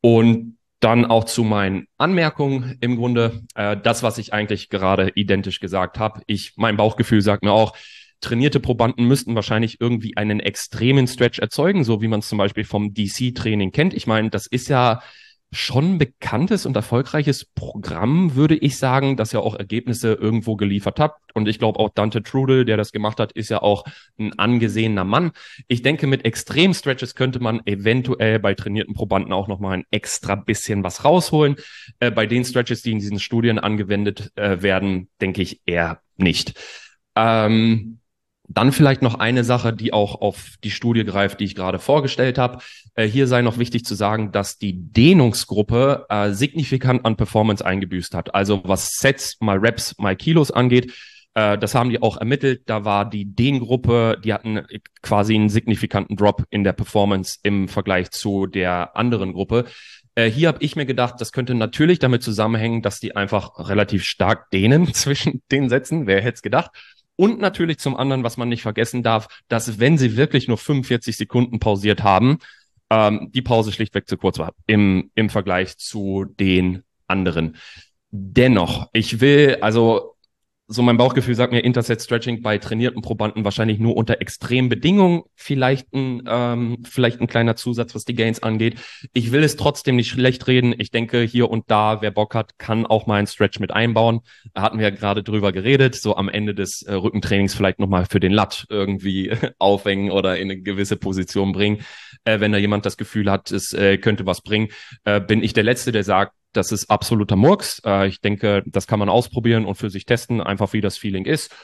[0.00, 5.60] Und dann auch zu meinen Anmerkungen im Grunde, äh, das, was ich eigentlich gerade identisch
[5.60, 6.20] gesagt habe.
[6.26, 7.76] Ich, mein Bauchgefühl sagt mir auch,
[8.20, 12.64] trainierte Probanden müssten wahrscheinlich irgendwie einen extremen Stretch erzeugen, so wie man es zum Beispiel
[12.64, 13.94] vom DC-Training kennt.
[13.94, 15.00] Ich meine, das ist ja
[15.52, 21.14] schon bekanntes und erfolgreiches Programm, würde ich sagen, das ja auch Ergebnisse irgendwo geliefert hat.
[21.34, 23.84] Und ich glaube auch Dante Trudel, der das gemacht hat, ist ja auch
[24.18, 25.32] ein angesehener Mann.
[25.68, 30.82] Ich denke, mit Extrem-Stretches könnte man eventuell bei trainierten Probanden auch nochmal ein extra bisschen
[30.82, 31.56] was rausholen.
[32.00, 36.54] Äh, bei den Stretches, die in diesen Studien angewendet äh, werden, denke ich eher nicht.
[37.14, 38.00] Ähm,
[38.48, 42.38] dann vielleicht noch eine Sache, die auch auf die Studie greift, die ich gerade vorgestellt
[42.38, 42.58] habe.
[42.94, 48.14] Äh, hier sei noch wichtig zu sagen, dass die Dehnungsgruppe äh, signifikant an Performance eingebüßt
[48.14, 48.34] hat.
[48.34, 50.92] Also was Sets mal Reps mal Kilos angeht,
[51.34, 52.62] äh, das haben die auch ermittelt.
[52.66, 54.62] Da war die Dehngruppe, die hatten
[55.02, 59.66] quasi einen signifikanten Drop in der Performance im Vergleich zu der anderen Gruppe.
[60.14, 64.02] Äh, hier habe ich mir gedacht, das könnte natürlich damit zusammenhängen, dass die einfach relativ
[64.02, 66.06] stark dehnen zwischen den Sätzen.
[66.06, 66.70] Wer hätte es gedacht?
[67.16, 71.16] Und natürlich zum anderen, was man nicht vergessen darf, dass wenn sie wirklich nur 45
[71.16, 72.38] Sekunden pausiert haben,
[72.90, 77.56] ähm, die Pause schlichtweg zu kurz war im, im Vergleich zu den anderen.
[78.10, 80.15] Dennoch, ich will, also
[80.68, 85.22] so mein Bauchgefühl sagt mir Interset Stretching bei trainierten Probanden wahrscheinlich nur unter extremen Bedingungen
[85.36, 88.80] vielleicht ein, ähm, vielleicht ein kleiner Zusatz, was die Gains angeht.
[89.12, 90.74] Ich will es trotzdem nicht schlecht reden.
[90.76, 94.20] Ich denke, hier und da, wer Bock hat, kann auch mal einen Stretch mit einbauen.
[94.54, 98.06] Da hatten wir ja gerade drüber geredet, so am Ende des äh, Rückentrainings vielleicht nochmal
[98.06, 101.82] für den Lat irgendwie aufhängen oder in eine gewisse Position bringen.
[102.24, 104.68] Äh, wenn da jemand das Gefühl hat, es äh, könnte was bringen,
[105.04, 107.80] äh, bin ich der Letzte, der sagt, das ist absoluter Murks.
[107.84, 111.24] Äh, ich denke, das kann man ausprobieren und für sich testen, einfach wie das Feeling
[111.24, 111.54] ist.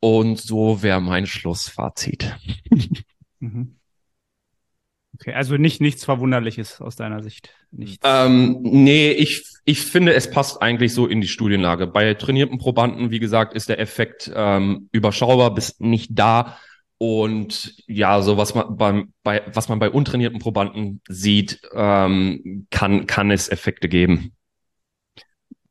[0.00, 2.36] Und so wäre mein Schlussfazit.
[3.40, 3.78] Mhm.
[5.14, 7.50] Okay, also nicht nichts Verwunderliches aus deiner Sicht.
[7.70, 7.98] Nichts.
[8.04, 11.86] Ähm, nee, ich, ich finde, es passt eigentlich so in die Studienlage.
[11.86, 16.58] Bei trainierten Probanden, wie gesagt, ist der Effekt ähm, überschaubar bis nicht da.
[16.98, 23.06] Und ja, so was man beim, bei, was man bei untrainierten Probanden sieht, ähm, kann,
[23.06, 24.32] kann es Effekte geben.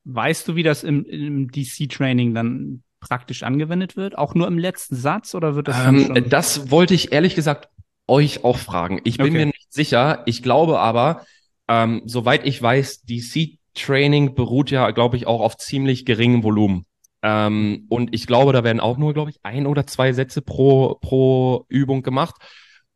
[0.10, 4.18] Weißt du, wie das im, im DC-Training dann praktisch angewendet wird?
[4.18, 5.86] Auch nur im letzten Satz oder wird das?
[5.86, 6.26] Ähm.
[6.30, 7.68] Das wollte ich ehrlich gesagt
[8.08, 9.02] euch auch fragen.
[9.04, 9.38] Ich bin okay.
[9.38, 10.24] mir nicht sicher.
[10.26, 11.26] Ich glaube aber,
[11.68, 16.86] ähm, soweit ich weiß, DC-Training beruht ja, glaube ich, auch auf ziemlich geringem Volumen.
[17.22, 20.96] Ähm, und ich glaube, da werden auch nur, glaube ich, ein oder zwei Sätze pro,
[21.02, 22.36] pro Übung gemacht.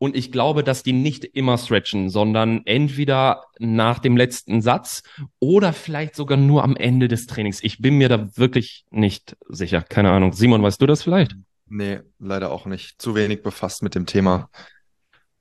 [0.01, 5.03] Und ich glaube, dass die nicht immer stretchen, sondern entweder nach dem letzten Satz
[5.39, 7.63] oder vielleicht sogar nur am Ende des Trainings.
[7.63, 9.83] Ich bin mir da wirklich nicht sicher.
[9.83, 10.33] Keine Ahnung.
[10.33, 11.35] Simon, weißt du das vielleicht?
[11.67, 12.99] Nee, leider auch nicht.
[12.99, 14.49] Zu wenig befasst mit dem Thema.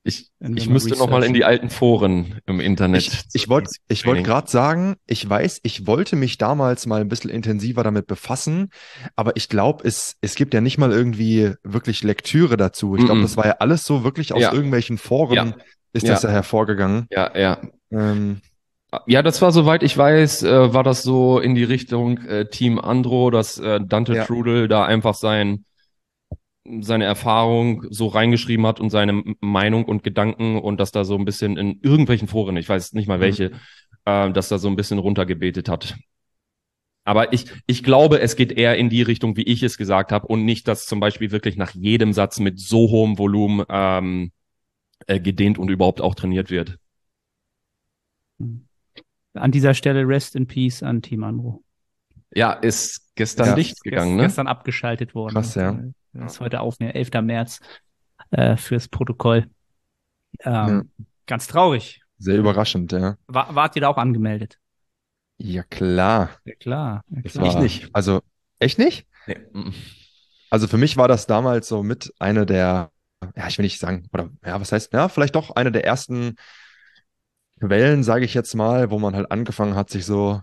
[0.03, 3.01] Ich, ich müsste noch mal in die alten Foren im Internet.
[3.05, 7.07] Ich, ich wollte ich wollte gerade sagen, ich weiß, ich wollte mich damals mal ein
[7.07, 8.71] bisschen intensiver damit befassen,
[9.15, 12.95] aber ich glaube, es, es gibt ja nicht mal irgendwie wirklich Lektüre dazu.
[12.95, 13.25] Ich glaube, mm -mm.
[13.25, 14.51] das war ja alles so wirklich aus ja.
[14.51, 15.55] irgendwelchen Foren ja.
[15.93, 16.13] ist ja.
[16.13, 17.05] das ja hervorgegangen.
[17.11, 17.61] Ja, ja.
[17.91, 18.41] Ähm,
[19.05, 22.79] ja, das war soweit ich weiß, äh, war das so in die Richtung äh, Team
[22.79, 24.23] Andro, dass äh, Dante.
[24.25, 25.65] Trudel da einfach sein
[26.79, 31.25] seine Erfahrung so reingeschrieben hat und seine Meinung und Gedanken und dass da so ein
[31.25, 33.21] bisschen in irgendwelchen Foren, ich weiß nicht mal mhm.
[33.21, 33.55] welche, mhm.
[34.05, 35.95] äh, dass da so ein bisschen runtergebetet hat.
[37.03, 40.27] Aber ich, ich glaube, es geht eher in die Richtung, wie ich es gesagt habe,
[40.27, 44.31] und nicht, dass zum Beispiel wirklich nach jedem Satz mit so hohem Volumen ähm,
[45.07, 46.77] äh, gedehnt und überhaupt auch trainiert wird.
[49.33, 51.63] An dieser Stelle Rest in Peace an Team Anro.
[52.33, 54.23] Ja, ist gestern ja, dicht gegangen, ne?
[54.23, 55.33] Gestern abgeschaltet worden.
[55.33, 55.79] Krass, ja.
[56.13, 56.25] Ja.
[56.25, 57.21] ist heute aufnehmen, 11.
[57.21, 57.59] März
[58.31, 59.49] äh, fürs Protokoll.
[60.41, 61.05] Ähm, ja.
[61.25, 62.01] Ganz traurig.
[62.17, 63.17] Sehr überraschend, ja.
[63.27, 64.57] War, wart ihr da auch angemeldet?
[65.37, 66.29] Ja, klar.
[66.45, 67.03] Ja, klar.
[67.09, 67.45] Ja, klar.
[67.47, 67.89] Ich nicht.
[67.93, 68.21] Also,
[68.59, 69.07] echt nicht?
[69.25, 69.37] Nee.
[70.49, 72.91] Also für mich war das damals so mit einer der,
[73.35, 76.35] ja, ich will nicht sagen, oder ja, was heißt, ja, vielleicht doch eine der ersten
[77.59, 80.41] Quellen, sage ich jetzt mal, wo man halt angefangen hat, sich so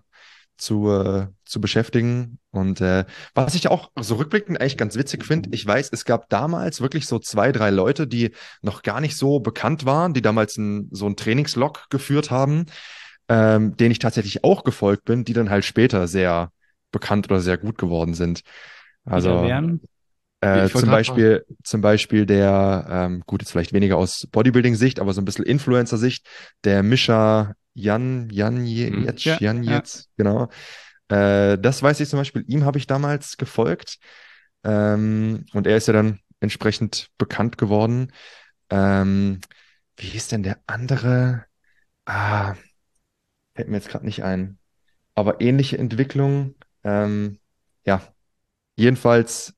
[0.57, 2.38] zu, äh, zu beschäftigen.
[2.59, 6.29] Und äh, was ich auch so rückblickend eigentlich ganz witzig finde, ich weiß, es gab
[6.29, 10.57] damals wirklich so zwei, drei Leute, die noch gar nicht so bekannt waren, die damals
[10.57, 12.66] ein, so ein Trainingslog geführt haben,
[13.29, 16.51] ähm, denen ich tatsächlich auch gefolgt bin, die dann halt später sehr
[16.90, 18.42] bekannt oder sehr gut geworden sind.
[19.05, 19.44] Also
[20.40, 25.21] äh, zum Beispiel, zum Beispiel der, ähm, gut, jetzt vielleicht weniger aus Bodybuilding-Sicht, aber so
[25.21, 26.27] ein bisschen Influencer-Sicht,
[26.64, 29.05] der Mischa Jan, Jan, hm.
[29.05, 30.25] jetzt, ja, Jan jetzt, ja.
[30.25, 30.49] genau.
[31.09, 33.99] Äh, das weiß ich zum Beispiel, ihm habe ich damals gefolgt.
[34.64, 38.12] Ähm, und er ist ja dann entsprechend bekannt geworden.
[38.71, 39.40] Ähm,
[39.97, 41.44] wie hieß denn der andere?
[42.09, 42.55] ah,
[43.55, 44.59] fällt mir jetzt gerade nicht ein.
[45.14, 46.55] Aber ähnliche Entwicklung.
[46.85, 47.38] Ähm,
[47.85, 48.03] ja,
[48.77, 49.55] jedenfalls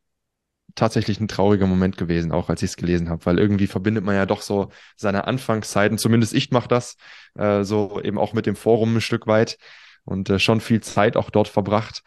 [0.75, 4.15] tatsächlich ein trauriger Moment gewesen, auch als ich es gelesen habe, weil irgendwie verbindet man
[4.15, 6.97] ja doch so seine Anfangszeiten, zumindest ich mache das,
[7.35, 9.59] äh, so eben auch mit dem Forum ein Stück weit
[10.05, 12.03] und äh, schon viel Zeit auch dort verbracht.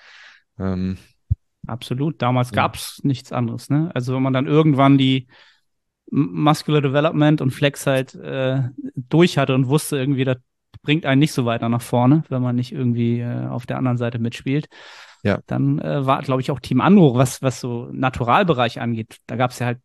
[0.60, 0.97] Ähm,
[1.67, 2.21] Absolut.
[2.21, 2.56] Damals ja.
[2.56, 3.69] gab es nichts anderes.
[3.69, 3.91] Ne?
[3.93, 5.27] Also wenn man dann irgendwann die
[6.12, 8.62] Muscular Development und Flex halt äh,
[8.95, 10.38] durch hatte und wusste irgendwie, das
[10.82, 13.97] bringt einen nicht so weiter nach vorne, wenn man nicht irgendwie äh, auf der anderen
[13.97, 14.67] Seite mitspielt.
[15.23, 15.39] Ja.
[15.47, 19.17] Dann äh, war, glaube ich, auch Team Anruch, was, was so Naturalbereich angeht.
[19.25, 19.79] Da gab es ja halt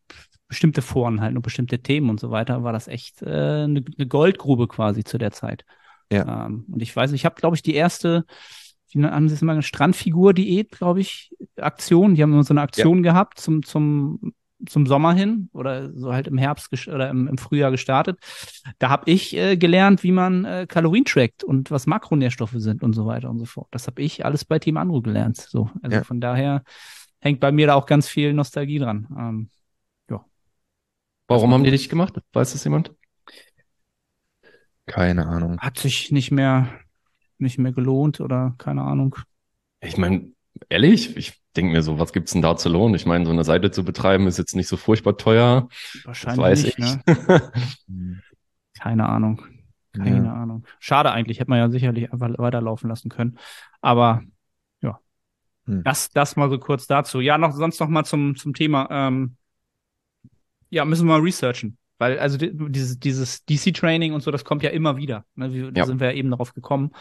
[0.48, 4.06] bestimmte Foren halt und bestimmte Themen und so weiter, war das echt äh, eine, eine
[4.06, 5.64] Goldgrube quasi zu der Zeit.
[6.12, 6.46] Ja.
[6.46, 8.24] Ähm, und ich weiß, ich habe, glaube ich, die erste,
[8.92, 12.14] wie haben sie es mal, eine Strandfigur-Diät, glaube ich, Aktion.
[12.14, 13.12] Die haben so eine Aktion ja.
[13.12, 14.32] gehabt zum, zum
[14.66, 18.18] zum Sommer hin oder so halt im Herbst oder im, im Frühjahr gestartet.
[18.78, 22.92] Da habe ich äh, gelernt, wie man äh, Kalorien trackt und was Makronährstoffe sind und
[22.92, 23.68] so weiter und so fort.
[23.70, 25.36] Das habe ich alles bei Team Andro gelernt.
[25.36, 26.04] So, also ja.
[26.04, 26.62] von daher
[27.20, 29.06] hängt bei mir da auch ganz viel Nostalgie dran.
[29.16, 29.50] Ähm,
[30.10, 30.24] ja.
[31.28, 32.20] Warum haben die dich gemacht?
[32.32, 32.92] Weiß das jemand?
[34.88, 35.58] Keine Ahnung.
[35.60, 36.68] Hat sich nicht mehr
[37.38, 39.16] nicht mehr gelohnt oder keine Ahnung.
[39.80, 40.32] Ich meine,
[40.68, 42.94] ehrlich, ich denke mir so, was gibt's denn da zu lohnen?
[42.94, 45.68] Ich meine, so eine Seite zu betreiben ist jetzt nicht so furchtbar teuer.
[46.04, 47.52] Wahrscheinlich nicht, ne?
[48.78, 49.44] Keine Ahnung.
[49.92, 50.32] Keine ja.
[50.32, 50.64] Ahnung.
[50.78, 53.38] Schade eigentlich, hätte man ja sicherlich einfach weiterlaufen lassen können.
[53.80, 54.22] Aber
[54.82, 55.00] ja.
[55.64, 55.82] Hm.
[55.82, 57.20] Das, das mal so kurz dazu.
[57.20, 58.88] Ja, noch sonst noch mal zum, zum Thema.
[58.90, 59.36] Ähm,
[60.70, 61.77] ja, müssen wir mal researchen.
[61.98, 65.24] Weil, also dieses, dieses DC-Training und so, das kommt ja immer wieder.
[65.34, 65.72] Ne?
[65.72, 66.92] Da sind wir ja eben darauf gekommen.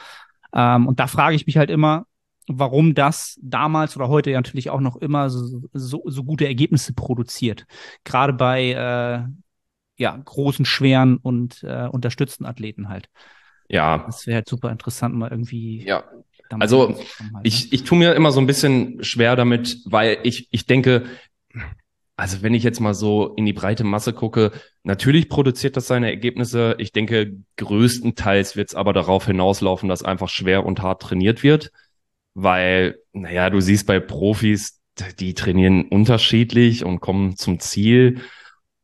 [0.54, 2.06] Ähm, und da frage ich mich halt immer,
[2.48, 6.94] warum das damals oder heute ja natürlich auch noch immer so, so, so gute Ergebnisse
[6.94, 7.66] produziert.
[8.04, 9.28] Gerade bei äh,
[9.98, 13.10] ja, großen, schweren und äh, unterstützten Athleten halt.
[13.68, 14.04] Ja.
[14.06, 15.86] Das wäre halt super interessant, mal irgendwie.
[15.86, 16.04] Ja.
[16.50, 17.08] Also halt,
[17.44, 17.70] ich, ne?
[17.72, 21.06] ich tue mir immer so ein bisschen schwer damit, weil ich, ich denke,
[22.18, 24.52] also wenn ich jetzt mal so in die breite Masse gucke,
[24.84, 26.76] natürlich produziert das seine Ergebnisse.
[26.80, 31.72] Ich denke, größtenteils wird es aber darauf hinauslaufen, dass einfach schwer und hart trainiert wird
[32.40, 34.80] weil, naja, du siehst bei Profis,
[35.20, 38.22] die trainieren unterschiedlich und kommen zum Ziel.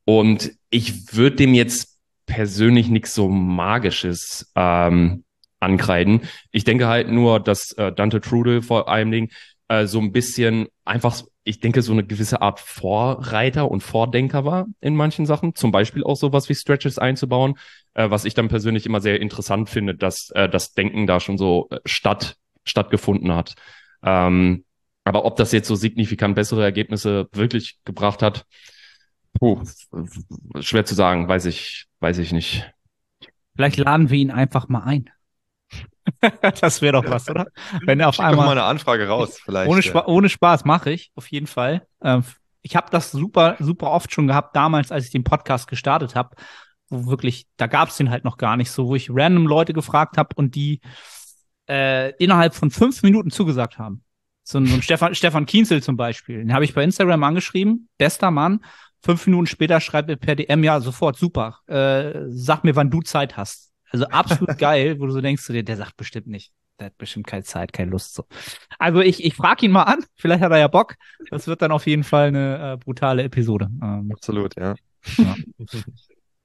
[0.06, 5.24] Und ich würde dem jetzt persönlich nichts so Magisches ähm,
[5.60, 6.22] ankreiden.
[6.52, 9.30] Ich denke halt nur, dass äh, Dante Trudel vor allem Dingen
[9.68, 14.68] äh, so ein bisschen einfach, ich denke, so eine gewisse Art Vorreiter und Vordenker war
[14.82, 15.56] in manchen Sachen.
[15.56, 17.56] Zum Beispiel auch sowas wie Stretches einzubauen,
[17.94, 21.38] äh, was ich dann persönlich immer sehr interessant finde, dass äh, das Denken da schon
[21.38, 23.56] so äh, statt stattgefunden hat.
[24.04, 24.64] Ähm,
[25.04, 28.46] aber ob das jetzt so signifikant bessere Ergebnisse wirklich gebracht hat,
[29.38, 29.62] puh,
[30.62, 32.72] schwer zu sagen, weiß ich, weiß ich nicht.
[33.56, 35.10] Vielleicht laden wir ihn einfach mal ein.
[36.62, 37.48] das wäre doch was, oder?
[37.86, 39.70] Wenn er auf Schick einmal mal eine Anfrage raus, vielleicht.
[39.70, 41.86] Ohne, Spa ohne Spaß mache ich auf jeden Fall.
[42.02, 42.24] Ähm,
[42.62, 46.36] ich habe das super, super oft schon gehabt damals, als ich den Podcast gestartet habe,
[46.90, 49.74] wo wirklich, da gab es den halt noch gar nicht so, wo ich random Leute
[49.74, 50.80] gefragt habe und die
[51.70, 54.04] äh, innerhalb von fünf Minuten zugesagt haben.
[54.44, 56.40] So, ein, so ein Stefan, Stefan Kienzel zum Beispiel.
[56.40, 57.90] Den habe ich bei Instagram angeschrieben.
[57.98, 58.64] Bester Mann.
[59.02, 61.60] Fünf Minuten später schreibt er per DM, ja, sofort, super.
[61.68, 63.73] Äh, sag mir, wann du Zeit hast.
[63.94, 66.52] Also absolut geil, wo du so denkst zu dir, der sagt bestimmt nicht.
[66.80, 68.26] Der hat bestimmt keine Zeit, keine Lust so.
[68.80, 70.96] Also ich, ich frage ihn mal an, vielleicht hat er ja Bock.
[71.30, 73.70] Das wird dann auf jeden Fall eine äh, brutale Episode.
[73.82, 74.76] Ähm, Absolut, ja.
[75.18, 75.36] ja.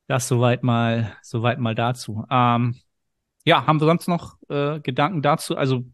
[0.06, 2.24] Das soweit mal, soweit mal dazu.
[2.30, 2.76] Ähm,
[3.44, 5.56] ja, haben wir sonst noch äh, Gedanken dazu?
[5.56, 5.84] Also,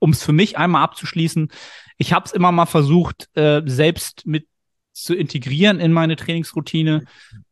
[0.00, 1.52] um es für mich einmal abzuschließen,
[1.98, 4.48] ich habe es immer mal versucht, äh, selbst mit
[4.92, 7.04] zu integrieren in meine Trainingsroutine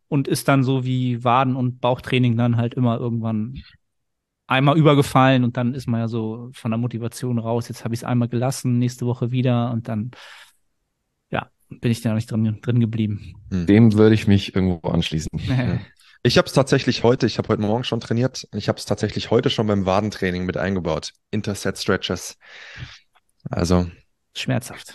[0.09, 3.63] und ist dann so wie Waden- und Bauchtraining dann halt immer irgendwann
[4.47, 7.69] einmal übergefallen und dann ist man ja so von der Motivation raus.
[7.69, 10.11] Jetzt habe ich es einmal gelassen, nächste Woche wieder und dann
[11.31, 13.35] ja, bin ich da nicht drin, drin geblieben.
[13.51, 15.31] Dem würde ich mich irgendwo anschließen.
[16.25, 19.31] Ich habe es tatsächlich heute, ich habe heute Morgen schon trainiert, ich habe es tatsächlich
[19.31, 21.13] heute schon beim Wadentraining mit eingebaut.
[21.31, 22.37] Interset Stretches.
[23.49, 23.89] Also.
[24.37, 24.95] Schmerzhaft.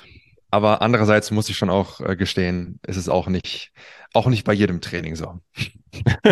[0.52, 3.72] Aber andererseits muss ich schon auch äh, gestehen, ist es auch nicht,
[4.14, 5.40] auch nicht bei jedem Training so.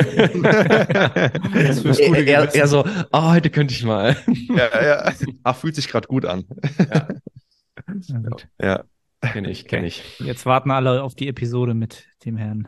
[2.00, 4.15] eher, eher so, oh, heute könnte ich mal.
[4.56, 5.13] ja, ja.
[5.44, 6.46] Ach, fühlt sich gerade gut an.
[6.78, 7.08] ja.
[8.62, 8.84] ja.
[9.22, 10.20] Kenne ich, kenne ich.
[10.20, 12.67] Jetzt warten alle auf die Episode mit dem Herrn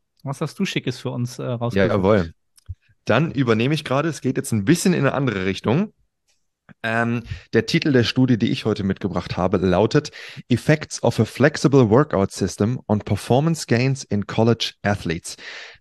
[0.23, 1.75] was hast du Schickes für uns äh, rausgesucht?
[1.75, 2.33] Ja, jawohl.
[3.05, 5.93] Dann übernehme ich gerade, es geht jetzt ein bisschen in eine andere Richtung.
[6.83, 10.11] Ähm, der Titel der Studie, die ich heute mitgebracht habe, lautet
[10.49, 15.35] Effects of a Flexible Workout System on Performance Gains in College Athletes.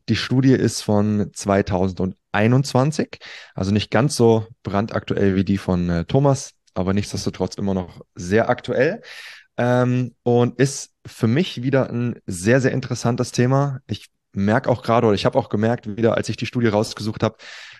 [0.08, 3.18] Die Studie ist von 2021,
[3.54, 8.48] also nicht ganz so brandaktuell wie die von äh, Thomas, aber nichtsdestotrotz immer noch sehr
[8.48, 9.02] aktuell.
[9.56, 13.80] Ähm, und ist für mich wieder ein sehr, sehr interessantes Thema.
[13.86, 17.22] Ich merke auch gerade, oder ich habe auch gemerkt, wieder, als ich die Studie rausgesucht
[17.22, 17.36] habe,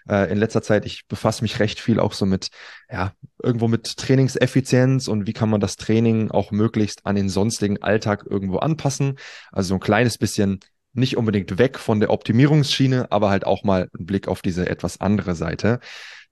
[0.09, 2.49] äh, in letzter Zeit, ich befasse mich recht viel auch so mit,
[2.91, 7.83] ja, irgendwo mit Trainingseffizienz und wie kann man das Training auch möglichst an den sonstigen
[7.83, 9.19] Alltag irgendwo anpassen.
[9.53, 10.61] Also so ein kleines bisschen
[10.93, 15.01] nicht unbedingt weg von der Optimierungsschiene, aber halt auch mal ein Blick auf diese etwas
[15.01, 15.81] andere Seite,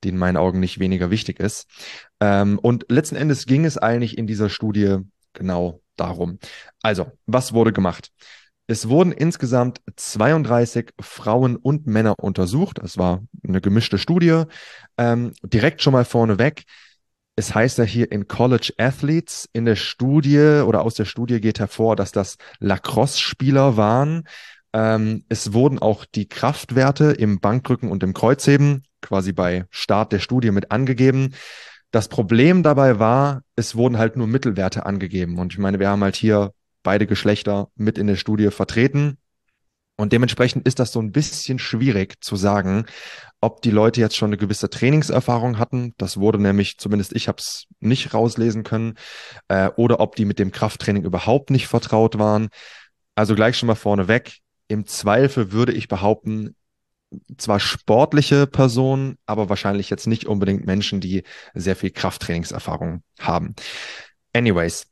[0.03, 1.67] die in meinen Augen nicht weniger wichtig ist.
[2.21, 4.99] Ähm, und letzten Endes ging es eigentlich in dieser Studie
[5.33, 6.39] genau darum.
[6.83, 8.11] Also, was wurde gemacht?
[8.71, 12.79] Es wurden insgesamt 32 Frauen und Männer untersucht.
[12.79, 14.43] Es war eine gemischte Studie.
[14.99, 16.65] Ähm, direkt schon mal vorneweg.
[17.35, 19.49] Es heißt ja hier in College Athletes.
[19.55, 24.29] In der Studie oder aus der Studie geht hervor, dass das Lacrosse-Spieler waren.
[24.75, 30.19] Ähm, es wurden auch die Kraftwerte im Bankdrücken und im Kreuzheben quasi bei Start der
[30.19, 31.35] Studie mit angegeben.
[31.91, 35.39] Das Problem dabei war, es wurden halt nur Mittelwerte angegeben.
[35.39, 36.53] Und ich meine, wir haben halt hier
[36.89, 39.19] beide Geschlechter mit in der Studie vertreten.
[39.99, 42.87] Und dementsprechend ist das so ein bisschen schwierig zu sagen,
[43.43, 45.93] ob die Leute jetzt schon eine gewisse Trainingserfahrung hatten.
[45.99, 48.95] Das wurde nämlich, zumindest ich habe es nicht rauslesen können,
[49.49, 52.49] äh, oder ob die mit dem Krafttraining überhaupt nicht vertraut waren.
[53.15, 54.39] Also gleich schon mal vorneweg.
[54.69, 56.57] Im Zweifel würde ich behaupten,
[57.37, 61.23] zwar sportliche Personen, aber wahrscheinlich jetzt nicht unbedingt Menschen, die
[61.53, 63.55] sehr viel Krafttrainingserfahrung haben.
[64.33, 64.87] Anyways,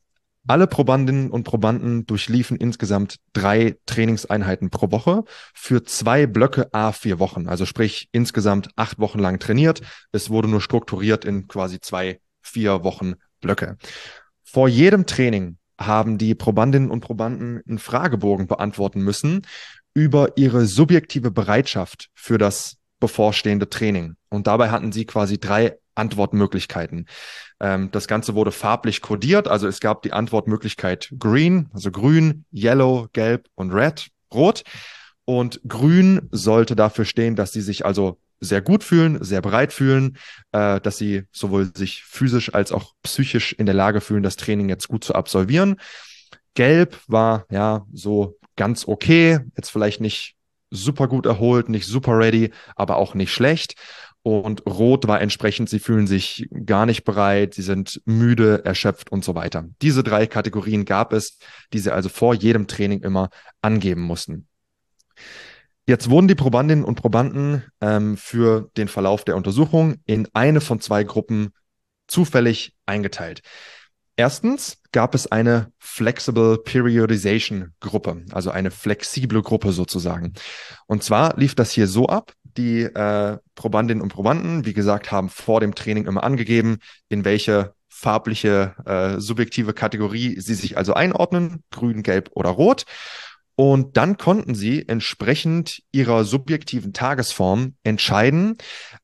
[0.47, 7.19] alle Probandinnen und Probanden durchliefen insgesamt drei Trainingseinheiten pro Woche für zwei Blöcke a vier
[7.19, 7.47] Wochen.
[7.47, 9.81] Also sprich insgesamt acht Wochen lang trainiert.
[10.11, 13.77] Es wurde nur strukturiert in quasi zwei, vier Wochen Blöcke.
[14.43, 19.41] Vor jedem Training haben die Probandinnen und Probanden einen Fragebogen beantworten müssen
[19.93, 24.15] über ihre subjektive Bereitschaft für das bevorstehende Training.
[24.29, 27.07] Und dabei hatten sie quasi drei Antwortmöglichkeiten.
[27.59, 33.07] Ähm, das Ganze wurde farblich kodiert, also es gab die Antwortmöglichkeit Green, also Grün, Yellow,
[33.13, 34.63] Gelb und Red, Rot.
[35.25, 40.17] Und Grün sollte dafür stehen, dass sie sich also sehr gut fühlen, sehr bereit fühlen,
[40.51, 44.69] äh, dass sie sowohl sich physisch als auch psychisch in der Lage fühlen, das Training
[44.69, 45.77] jetzt gut zu absolvieren.
[46.53, 50.35] Gelb war ja so ganz okay, jetzt vielleicht nicht
[50.69, 53.75] super gut erholt, nicht super ready, aber auch nicht schlecht.
[54.27, 59.23] Und rot war entsprechend, sie fühlen sich gar nicht bereit, sie sind müde, erschöpft und
[59.23, 59.69] so weiter.
[59.81, 61.37] Diese drei Kategorien gab es,
[61.71, 63.29] die sie also vor jedem Training immer
[63.61, 64.49] angeben mussten.
[65.85, 70.81] Jetzt wurden die Probandinnen und Probanden ähm, für den Verlauf der Untersuchung in eine von
[70.81, 71.53] zwei Gruppen
[72.07, 73.39] zufällig eingeteilt.
[74.17, 80.33] Erstens gab es eine Flexible Periodization Gruppe, also eine flexible Gruppe sozusagen.
[80.87, 85.29] Und zwar lief das hier so ab, die äh, Probandinnen und Probanden, wie gesagt, haben
[85.29, 91.63] vor dem Training immer angegeben, in welche farbliche äh, subjektive Kategorie sie sich also einordnen,
[91.71, 92.85] grün, gelb oder rot.
[93.59, 98.55] Und dann konnten sie entsprechend ihrer subjektiven Tagesform entscheiden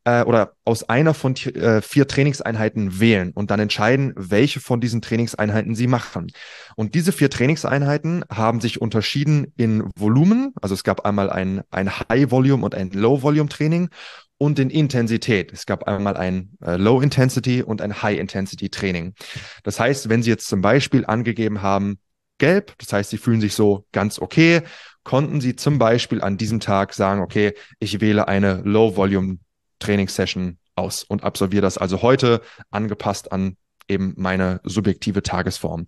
[0.03, 5.01] äh, oder aus einer von äh, vier Trainingseinheiten wählen und dann entscheiden, welche von diesen
[5.01, 6.27] Trainingseinheiten sie machen.
[6.75, 10.53] Und diese vier Trainingseinheiten haben sich unterschieden in Volumen.
[10.61, 13.89] Also es gab einmal ein, ein High-Volume und ein Low-Volume-Training
[14.37, 15.51] und in Intensität.
[15.51, 19.15] Es gab einmal ein äh, Low-Intensity und ein High-Intensity-Training.
[19.63, 21.97] Das heißt, wenn Sie jetzt zum Beispiel angegeben haben,
[22.43, 22.73] gelb.
[22.77, 24.63] Das heißt, sie fühlen sich so ganz okay.
[25.05, 31.23] Konnten sie zum Beispiel an diesem Tag sagen, okay, ich wähle eine Low-Volume-Training-Session aus und
[31.23, 33.55] absolviere das also heute angepasst an
[33.87, 35.87] eben meine subjektive Tagesform.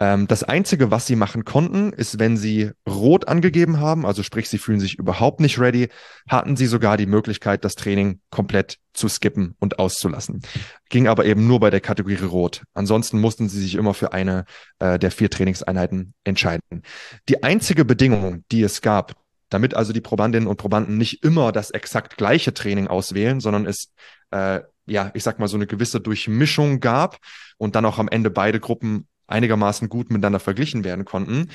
[0.00, 4.48] Ähm, das Einzige, was sie machen konnten, ist, wenn sie rot angegeben haben, also sprich,
[4.48, 5.90] sie fühlen sich überhaupt nicht ready,
[6.28, 10.40] hatten sie sogar die Möglichkeit, das Training komplett zu skippen und auszulassen.
[10.88, 12.62] Ging aber eben nur bei der Kategorie rot.
[12.74, 14.46] Ansonsten mussten sie sich immer für eine
[14.78, 16.82] äh, der vier Trainingseinheiten entscheiden.
[17.28, 19.14] Die einzige Bedingung, die es gab,
[19.50, 23.92] Damit also die Probandinnen und Probanden nicht immer das exakt gleiche Training auswählen, sondern es,
[24.30, 27.18] äh, ja, ich sag mal, so eine gewisse Durchmischung gab
[27.58, 31.50] und dann auch am Ende beide Gruppen einigermaßen gut miteinander verglichen werden konnten.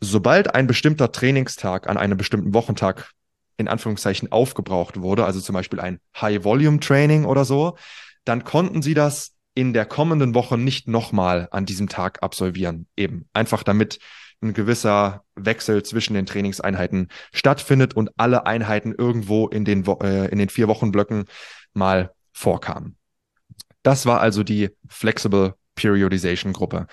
[0.00, 3.12] Sobald ein bestimmter Trainingstag an einem bestimmten Wochentag
[3.56, 7.76] in Anführungszeichen aufgebraucht wurde, also zum Beispiel ein High-Volume-Training oder so,
[8.24, 12.86] dann konnten sie das in der kommenden Woche nicht nochmal an diesem Tag absolvieren.
[12.96, 13.98] Eben einfach damit
[14.40, 20.38] ein gewisser Wechsel zwischen den Trainingseinheiten stattfindet und alle Einheiten irgendwo in den, äh, in
[20.38, 21.24] den vier Wochenblöcken
[21.74, 22.96] mal vorkamen.
[23.82, 26.88] Das war also die Flexible Periodization Gruppe.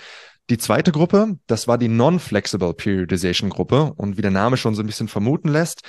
[0.51, 4.83] Die zweite Gruppe, das war die Non-Flexible Periodization Gruppe und wie der Name schon so
[4.83, 5.81] ein bisschen vermuten lässt,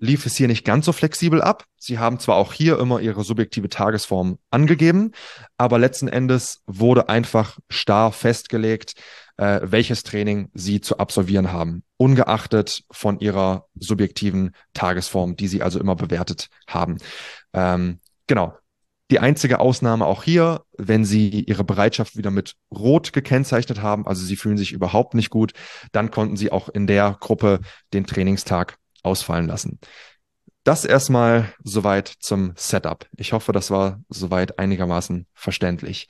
[0.00, 1.64] lief es hier nicht ganz so flexibel ab.
[1.76, 5.12] Sie haben zwar auch hier immer ihre subjektive Tagesform angegeben,
[5.58, 8.94] aber letzten Endes wurde einfach starr festgelegt,
[9.36, 15.78] äh, welches Training sie zu absolvieren haben, ungeachtet von ihrer subjektiven Tagesform, die sie also
[15.78, 16.98] immer bewertet haben.
[17.52, 18.54] Ähm, genau.
[19.10, 24.24] Die einzige Ausnahme auch hier, wenn Sie Ihre Bereitschaft wieder mit Rot gekennzeichnet haben, also
[24.24, 25.52] Sie fühlen sich überhaupt nicht gut,
[25.90, 27.60] dann konnten Sie auch in der Gruppe
[27.92, 29.80] den Trainingstag ausfallen lassen.
[30.62, 33.06] Das erstmal soweit zum Setup.
[33.16, 36.06] Ich hoffe, das war soweit einigermaßen verständlich.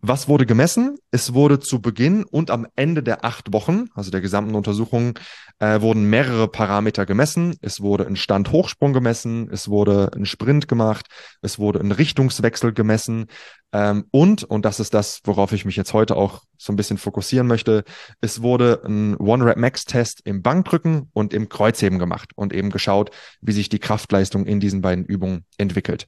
[0.00, 0.96] Was wurde gemessen?
[1.10, 5.18] Es wurde zu Beginn und am Ende der acht Wochen, also der gesamten Untersuchung,
[5.58, 7.56] äh, wurden mehrere Parameter gemessen.
[7.62, 11.06] Es wurde ein Stand-Hochsprung gemessen, es wurde ein Sprint gemacht,
[11.42, 13.26] es wurde ein Richtungswechsel gemessen
[13.72, 16.96] ähm, und, und das ist das, worauf ich mich jetzt heute auch so ein bisschen
[16.96, 17.84] fokussieren möchte,
[18.20, 23.68] es wurde ein One-Rep-Max-Test im Bankdrücken und im Kreuzheben gemacht und eben geschaut, wie sich
[23.68, 26.06] die Kraftleistung in diesen beiden Übungen entwickelt.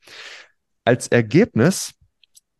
[0.84, 1.92] Als Ergebnis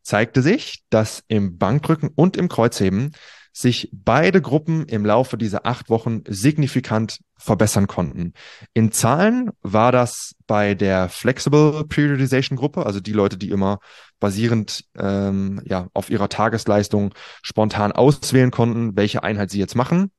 [0.03, 3.13] zeigte sich, dass im Bankdrücken und im Kreuzheben
[3.53, 8.33] sich beide Gruppen im Laufe dieser acht Wochen signifikant verbessern konnten.
[8.75, 13.81] In Zahlen war das bei der Flexible Periodization Gruppe, also die Leute, die immer
[14.21, 20.13] basierend ähm, ja, auf ihrer Tagesleistung spontan auswählen konnten, welche Einheit sie jetzt machen.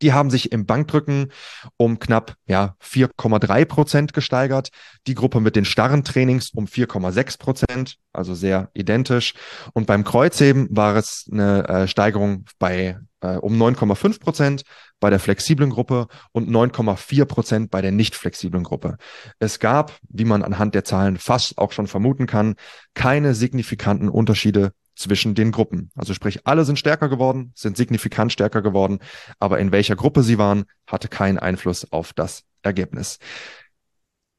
[0.00, 1.32] Die haben sich im Bankdrücken
[1.76, 4.70] um knapp ja, 4,3 Prozent gesteigert.
[5.06, 9.34] Die Gruppe mit den starren Trainings um 4,6 Prozent, also sehr identisch.
[9.74, 14.62] Und beim Kreuzheben war es eine äh, Steigerung bei äh, um 9,5 Prozent
[15.00, 18.96] bei der flexiblen Gruppe und 9,4 Prozent bei der nicht flexiblen Gruppe.
[19.38, 22.54] Es gab, wie man anhand der Zahlen fast auch schon vermuten kann,
[22.94, 25.90] keine signifikanten Unterschiede zwischen den Gruppen.
[25.96, 28.98] Also sprich, alle sind stärker geworden, sind signifikant stärker geworden,
[29.38, 33.18] aber in welcher Gruppe sie waren, hatte keinen Einfluss auf das Ergebnis.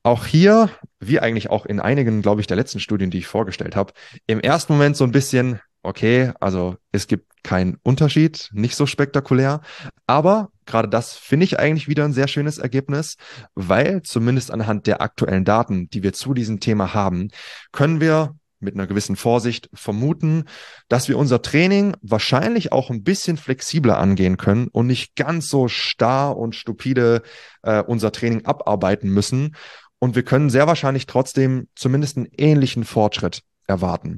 [0.03, 3.75] Auch hier, wie eigentlich auch in einigen, glaube ich, der letzten Studien, die ich vorgestellt
[3.75, 3.93] habe,
[4.27, 9.61] im ersten Moment so ein bisschen, okay, also es gibt keinen Unterschied, nicht so spektakulär,
[10.05, 13.15] aber gerade das finde ich eigentlich wieder ein sehr schönes Ergebnis,
[13.55, 17.29] weil zumindest anhand der aktuellen Daten, die wir zu diesem Thema haben,
[17.71, 20.45] können wir mit einer gewissen Vorsicht vermuten,
[20.87, 25.67] dass wir unser Training wahrscheinlich auch ein bisschen flexibler angehen können und nicht ganz so
[25.67, 27.21] starr und stupide
[27.61, 29.55] äh, unser Training abarbeiten müssen.
[29.99, 34.17] Und wir können sehr wahrscheinlich trotzdem zumindest einen ähnlichen Fortschritt erwarten.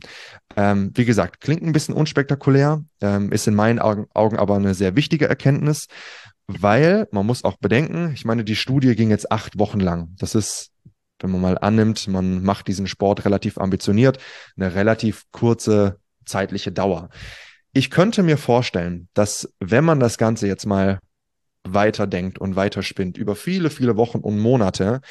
[0.55, 4.73] Ähm, wie gesagt, klingt ein bisschen unspektakulär, ähm, ist in meinen Augen, Augen aber eine
[4.73, 5.87] sehr wichtige Erkenntnis,
[6.47, 10.15] weil man muss auch bedenken, ich meine, die Studie ging jetzt acht Wochen lang.
[10.17, 10.71] Das ist
[11.20, 14.18] wenn man mal annimmt, man macht diesen Sport relativ ambitioniert,
[14.57, 17.09] eine relativ kurze zeitliche Dauer.
[17.74, 20.99] Ich könnte mir vorstellen, dass wenn man das Ganze jetzt mal
[21.63, 25.01] weiterdenkt und weiterspinnt über viele, viele Wochen und Monate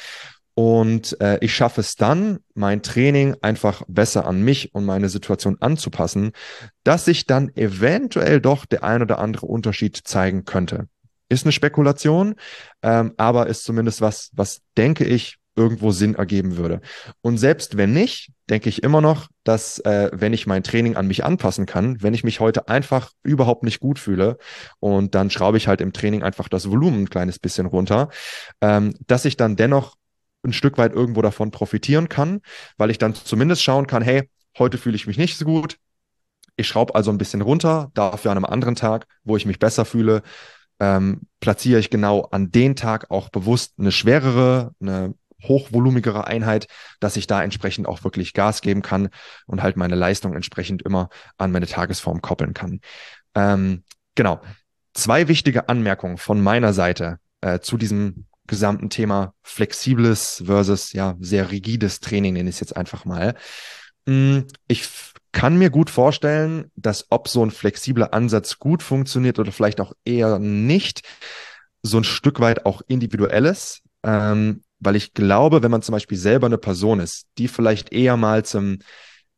[0.55, 5.57] und äh, ich schaffe es dann, mein Training einfach besser an mich und meine Situation
[5.59, 6.31] anzupassen,
[6.85, 10.87] dass sich dann eventuell doch der ein oder andere Unterschied zeigen könnte.
[11.27, 12.35] Ist eine Spekulation,
[12.81, 16.81] ähm, aber ist zumindest was, was denke ich, irgendwo Sinn ergeben würde.
[17.21, 21.07] Und selbst wenn nicht, denke ich immer noch, dass äh, wenn ich mein Training an
[21.07, 24.37] mich anpassen kann, wenn ich mich heute einfach überhaupt nicht gut fühle
[24.79, 28.09] und dann schraube ich halt im Training einfach das Volumen ein kleines bisschen runter,
[28.61, 29.95] ähm, dass ich dann dennoch
[30.43, 32.41] ein Stück weit irgendwo davon profitieren kann,
[32.77, 35.77] weil ich dann zumindest schauen kann, hey, heute fühle ich mich nicht so gut.
[36.55, 39.85] Ich schraube also ein bisschen runter, dafür an einem anderen Tag, wo ich mich besser
[39.85, 40.21] fühle,
[40.79, 45.13] ähm, platziere ich genau an den Tag auch bewusst eine schwerere, eine
[45.47, 46.67] hochvolumigere Einheit,
[46.99, 49.09] dass ich da entsprechend auch wirklich Gas geben kann
[49.47, 52.81] und halt meine Leistung entsprechend immer an meine Tagesform koppeln kann.
[53.33, 53.83] Ähm,
[54.15, 54.41] genau.
[54.93, 61.51] Zwei wichtige Anmerkungen von meiner Seite äh, zu diesem gesamten Thema flexibles versus ja sehr
[61.51, 63.35] rigides Training nenne ich es jetzt einfach mal.
[64.05, 64.87] Mm, ich
[65.31, 69.93] kann mir gut vorstellen, dass ob so ein flexibler Ansatz gut funktioniert oder vielleicht auch
[70.05, 71.01] eher nicht,
[71.81, 76.47] so ein Stück weit auch individuelles, ähm, weil ich glaube, wenn man zum Beispiel selber
[76.47, 78.79] eine Person ist, die vielleicht eher mal zum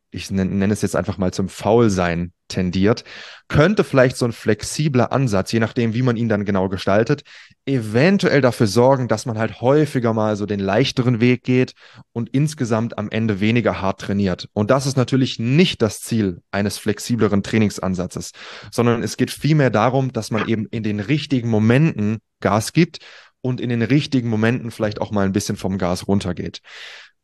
[0.10, 3.04] ich nenne, es jetzt einfach mal zum Faulsein tendiert,
[3.50, 7.24] könnte vielleicht so ein flexibler Ansatz, je nachdem, wie man ihn dann genau gestaltet,
[7.66, 11.74] eventuell dafür sorgen, dass man halt häufiger mal so den leichteren Weg geht
[12.14, 14.48] und insgesamt am Ende weniger hart trainiert.
[14.54, 18.32] Und das ist natürlich nicht das Ziel eines flexibleren Trainingsansatzes,
[18.72, 23.00] sondern es geht vielmehr darum, dass man eben in den richtigen Momenten Gas gibt
[23.42, 26.62] und in den richtigen Momenten vielleicht auch mal ein bisschen vom Gas runtergeht.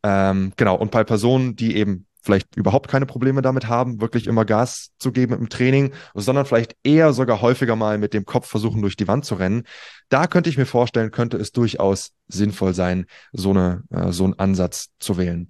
[0.02, 4.46] Ähm, genau, und bei Personen, die eben vielleicht überhaupt keine Probleme damit haben, wirklich immer
[4.46, 8.80] Gas zu geben im Training, sondern vielleicht eher sogar häufiger mal mit dem Kopf versuchen,
[8.80, 9.64] durch die Wand zu rennen.
[10.08, 14.38] Da könnte ich mir vorstellen, könnte es durchaus sinnvoll sein, so, eine, äh, so einen
[14.38, 15.48] Ansatz zu wählen.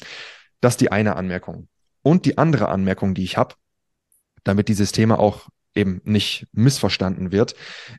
[0.60, 1.68] Das ist die eine Anmerkung.
[2.02, 3.54] Und die andere Anmerkung, die ich habe,
[4.42, 7.54] damit dieses Thema auch eben nicht missverstanden wird.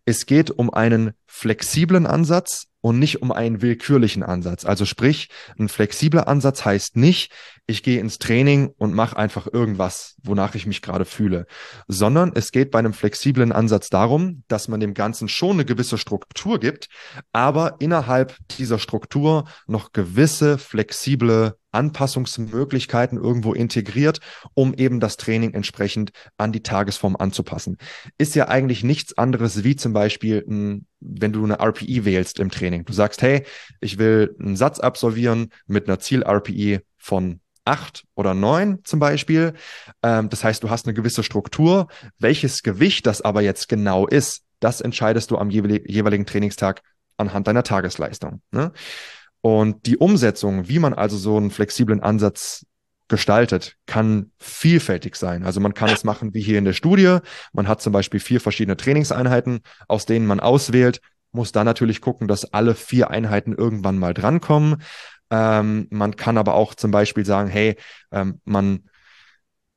[0.05, 4.64] Es geht um einen flexiblen Ansatz und nicht um einen willkürlichen Ansatz.
[4.64, 7.32] Also sprich, ein flexibler Ansatz heißt nicht,
[7.66, 11.48] ich gehe ins Training und mache einfach irgendwas, wonach ich mich gerade fühle,
[11.88, 15.98] sondern es geht bei einem flexiblen Ansatz darum, dass man dem Ganzen schon eine gewisse
[15.98, 16.88] Struktur gibt,
[17.34, 24.20] aber innerhalb dieser Struktur noch gewisse flexible Anpassungsmöglichkeiten irgendwo integriert,
[24.54, 27.78] um eben das Training entsprechend an die Tagesform anzupassen.
[28.18, 32.86] Ist ja eigentlich nichts anderes wie zum Beispiel, wenn du eine RPI wählst im Training.
[32.86, 33.46] Du sagst, hey,
[33.82, 39.54] ich will einen Satz absolvieren mit einer Ziel-RPI von acht oder neun zum Beispiel.
[40.04, 41.88] Ähm, das heißt, du hast eine gewisse Struktur.
[42.20, 46.82] Welches Gewicht das aber jetzt genau ist, das entscheidest du am jeweiligen Trainingstag
[47.18, 48.41] anhand deiner Tagesleistung.
[48.52, 48.72] Ne?
[49.41, 52.66] Und die Umsetzung, wie man also so einen flexiblen Ansatz
[53.08, 55.43] gestaltet, kann vielfältig sein.
[55.43, 57.18] Also man kann es machen wie hier in der Studie.
[57.53, 61.01] Man hat zum Beispiel vier verschiedene Trainingseinheiten, aus denen man auswählt,
[61.32, 64.82] muss dann natürlich gucken, dass alle vier Einheiten irgendwann mal drankommen.
[65.30, 67.76] Ähm, man kann aber auch zum Beispiel sagen, hey,
[68.12, 68.86] ähm, man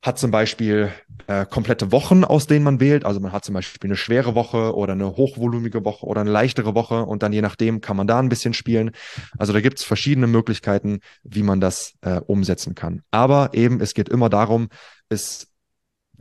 [0.01, 0.91] hat zum Beispiel
[1.27, 3.05] äh, komplette Wochen, aus denen man wählt.
[3.05, 6.73] Also man hat zum Beispiel eine schwere Woche oder eine hochvolumige Woche oder eine leichtere
[6.73, 8.91] Woche und dann je nachdem kann man da ein bisschen spielen.
[9.37, 13.01] Also da gibt es verschiedene Möglichkeiten, wie man das äh, umsetzen kann.
[13.11, 14.69] Aber eben, es geht immer darum,
[15.09, 15.51] es,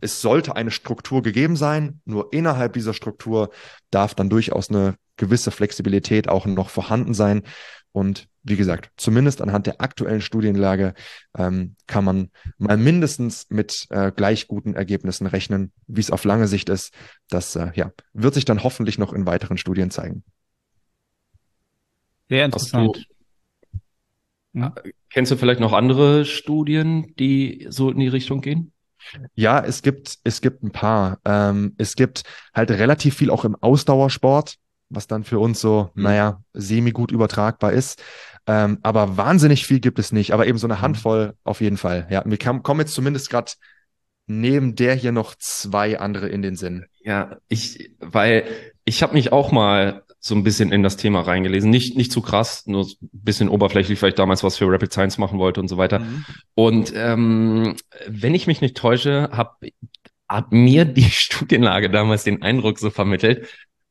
[0.00, 3.50] es sollte eine Struktur gegeben sein, nur innerhalb dieser Struktur
[3.90, 7.42] darf dann durchaus eine gewisse Flexibilität auch noch vorhanden sein.
[7.98, 10.94] Und wie gesagt, zumindest anhand der aktuellen Studienlage
[11.36, 16.46] ähm, kann man mal mindestens mit äh, gleich guten Ergebnissen rechnen, wie es auf lange
[16.46, 16.94] Sicht ist.
[17.28, 20.22] Das äh, ja, wird sich dann hoffentlich noch in weiteren Studien zeigen.
[22.28, 23.04] Sehr interessant.
[23.72, 24.74] Du, ja.
[25.10, 28.70] Kennst du vielleicht noch andere Studien, die so in die Richtung gehen?
[29.34, 31.18] Ja, es gibt, es gibt ein paar.
[31.24, 32.22] Ähm, es gibt
[32.54, 34.54] halt relativ viel auch im Ausdauersport
[34.90, 36.02] was dann für uns so, mhm.
[36.02, 38.02] naja, semi-gut übertragbar ist.
[38.46, 40.82] Ähm, aber wahnsinnig viel gibt es nicht, aber eben so eine mhm.
[40.82, 42.06] Handvoll auf jeden Fall.
[42.10, 43.52] Ja, mir kam, kommen jetzt zumindest gerade
[44.26, 46.86] neben der hier noch zwei andere in den Sinn.
[47.00, 48.44] Ja, ich, weil
[48.84, 51.70] ich habe mich auch mal so ein bisschen in das Thema reingelesen.
[51.70, 55.18] Nicht, nicht zu krass, nur ein bisschen oberflächlich, weil ich damals was für Rapid Science
[55.18, 56.00] machen wollte und so weiter.
[56.00, 56.24] Mhm.
[56.54, 57.76] Und ähm,
[58.06, 59.70] wenn ich mich nicht täusche, habe
[60.28, 63.48] hat mir die Studienlage damals den Eindruck so vermittelt,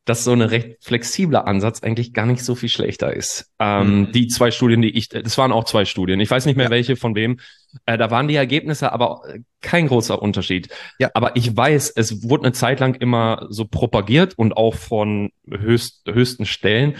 [0.07, 3.51] dass so ein recht flexibler Ansatz eigentlich gar nicht so viel schlechter ist.
[3.59, 4.11] Ähm, mhm.
[4.13, 6.21] Die zwei Studien, die ich, das waren auch zwei Studien.
[6.21, 6.71] Ich weiß nicht mehr ja.
[6.71, 7.39] welche von wem.
[7.85, 9.21] Äh, da waren die Ergebnisse aber
[9.61, 10.69] kein großer Unterschied.
[10.97, 11.11] Ja.
[11.13, 16.03] Aber ich weiß, es wurde eine Zeit lang immer so propagiert und auch von höchst,
[16.07, 16.95] höchsten Stellen,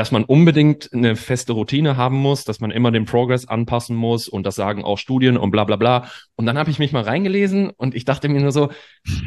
[0.00, 4.28] dass man unbedingt eine feste Routine haben muss, dass man immer den Progress anpassen muss
[4.28, 6.10] und das sagen auch Studien und bla bla bla.
[6.36, 8.70] Und dann habe ich mich mal reingelesen und ich dachte mir nur so,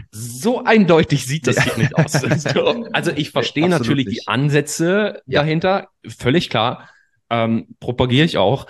[0.10, 2.24] so eindeutig sieht das hier nicht aus.
[2.92, 4.22] also ich verstehe natürlich nicht.
[4.22, 5.42] die Ansätze ja.
[5.42, 6.90] dahinter, völlig klar,
[7.30, 8.66] ähm, propagiere ich auch.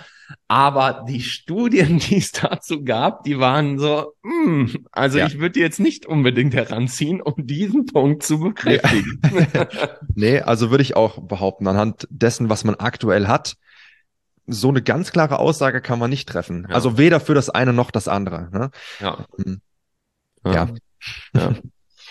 [0.48, 5.26] Aber die Studien, die es dazu gab, die waren so, mh, hm, also ja.
[5.26, 9.20] ich würde jetzt nicht unbedingt heranziehen, um diesen Punkt zu bekräftigen.
[10.14, 13.56] nee, also würde ich auch behaupten, anhand dessen, was man aktuell hat,
[14.46, 16.66] so eine ganz klare Aussage kann man nicht treffen.
[16.68, 16.74] Ja.
[16.74, 18.50] Also weder für das eine noch das andere.
[18.52, 18.70] Ne?
[19.00, 19.26] Ja.
[19.36, 19.60] Hm.
[20.44, 20.68] ja.
[21.34, 21.54] ja.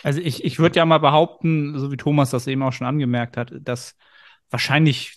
[0.06, 3.38] Also ich, ich würde ja mal behaupten, so wie Thomas das eben auch schon angemerkt
[3.38, 3.96] hat, dass
[4.50, 5.16] wahrscheinlich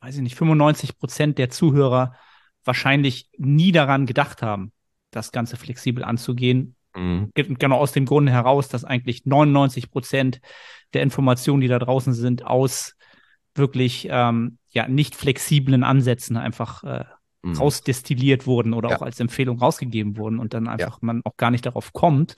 [0.00, 2.14] weiß ich nicht, 95 Prozent der Zuhörer
[2.64, 4.72] wahrscheinlich nie daran gedacht haben,
[5.10, 6.76] das Ganze flexibel anzugehen.
[6.94, 7.30] Mhm.
[7.34, 10.40] Genau aus dem Grunde heraus, dass eigentlich 99 Prozent
[10.94, 12.94] der Informationen, die da draußen sind, aus
[13.54, 17.04] wirklich ähm, ja nicht flexiblen Ansätzen einfach äh,
[17.42, 17.54] mhm.
[17.54, 18.96] rausdestilliert wurden oder ja.
[18.96, 21.06] auch als Empfehlung rausgegeben wurden und dann einfach ja.
[21.06, 22.36] man auch gar nicht darauf kommt,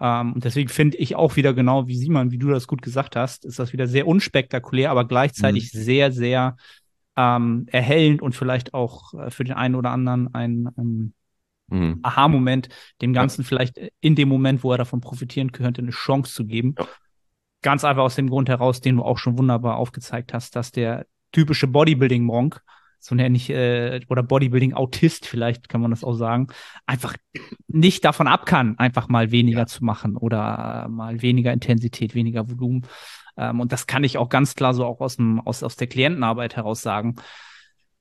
[0.00, 3.14] Ähm, und deswegen finde ich auch wieder genau wie Simon, wie du das gut gesagt
[3.16, 5.78] hast, ist das wieder sehr unspektakulär, aber gleichzeitig mhm.
[5.78, 6.56] sehr, sehr
[7.16, 11.14] ähm, erhellend und vielleicht auch äh, für den einen oder anderen ein, ein
[11.68, 12.00] mhm.
[12.02, 12.68] Aha-Moment,
[13.00, 13.48] dem Ganzen ja.
[13.48, 16.74] vielleicht in dem Moment, wo er davon profitieren könnte, eine Chance zu geben.
[16.78, 16.86] Ja.
[17.62, 21.06] Ganz einfach aus dem Grund heraus, den du auch schon wunderbar aufgezeigt hast, dass der
[21.30, 22.60] typische Bodybuilding-Monk,
[22.98, 26.48] so nenne ich, äh, oder Bodybuilding-Autist vielleicht kann man das auch sagen,
[26.86, 27.16] einfach
[27.68, 29.66] nicht davon ab kann, einfach mal weniger ja.
[29.66, 32.86] zu machen oder mal weniger Intensität, weniger Volumen.
[33.36, 35.86] Ähm, und das kann ich auch ganz klar so auch aus, dem, aus, aus der
[35.86, 37.16] Klientenarbeit heraus sagen.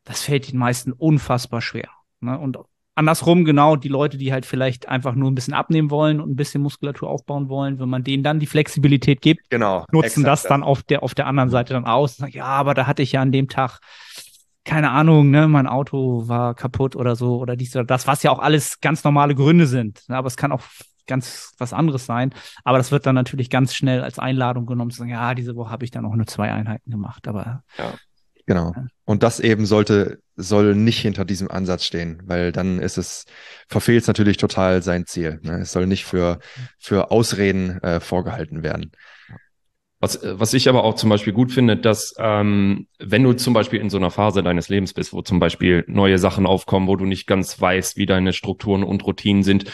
[0.04, 1.90] Das fällt den meisten unfassbar schwer.
[2.20, 2.38] Ne?
[2.38, 2.58] Und
[2.96, 6.36] andersrum genau die Leute, die halt vielleicht einfach nur ein bisschen abnehmen wollen und ein
[6.36, 10.64] bisschen Muskulatur aufbauen wollen, wenn man denen dann die Flexibilität gibt, genau, nutzen das dann
[10.64, 12.18] auf der auf der anderen Seite dann aus.
[12.18, 13.80] Sagen, ja, aber da hatte ich ja an dem Tag
[14.64, 18.32] keine Ahnung, ne, mein Auto war kaputt oder so oder dies oder das, was ja
[18.32, 20.04] auch alles ganz normale Gründe sind.
[20.08, 20.62] Aber es kann auch
[21.08, 22.34] ganz was anderes sein.
[22.64, 25.72] Aber das wird dann natürlich ganz schnell als Einladung genommen zu sagen, ja, diese Woche
[25.72, 27.28] habe ich dann auch nur zwei Einheiten gemacht.
[27.28, 27.94] Aber ja.
[28.46, 28.74] Genau.
[29.06, 33.26] Und das eben sollte, soll nicht hinter diesem Ansatz stehen, weil dann ist es,
[33.68, 35.40] verfehlt es natürlich total sein Ziel.
[35.44, 35.60] Ne?
[35.62, 36.40] Es soll nicht für,
[36.80, 38.92] für Ausreden äh, vorgehalten werden.
[40.04, 43.80] Was, was ich aber auch zum Beispiel gut finde, dass ähm, wenn du zum Beispiel
[43.80, 47.06] in so einer Phase deines Lebens bist, wo zum Beispiel neue Sachen aufkommen, wo du
[47.06, 49.66] nicht ganz weißt, wie deine Strukturen und Routinen sind,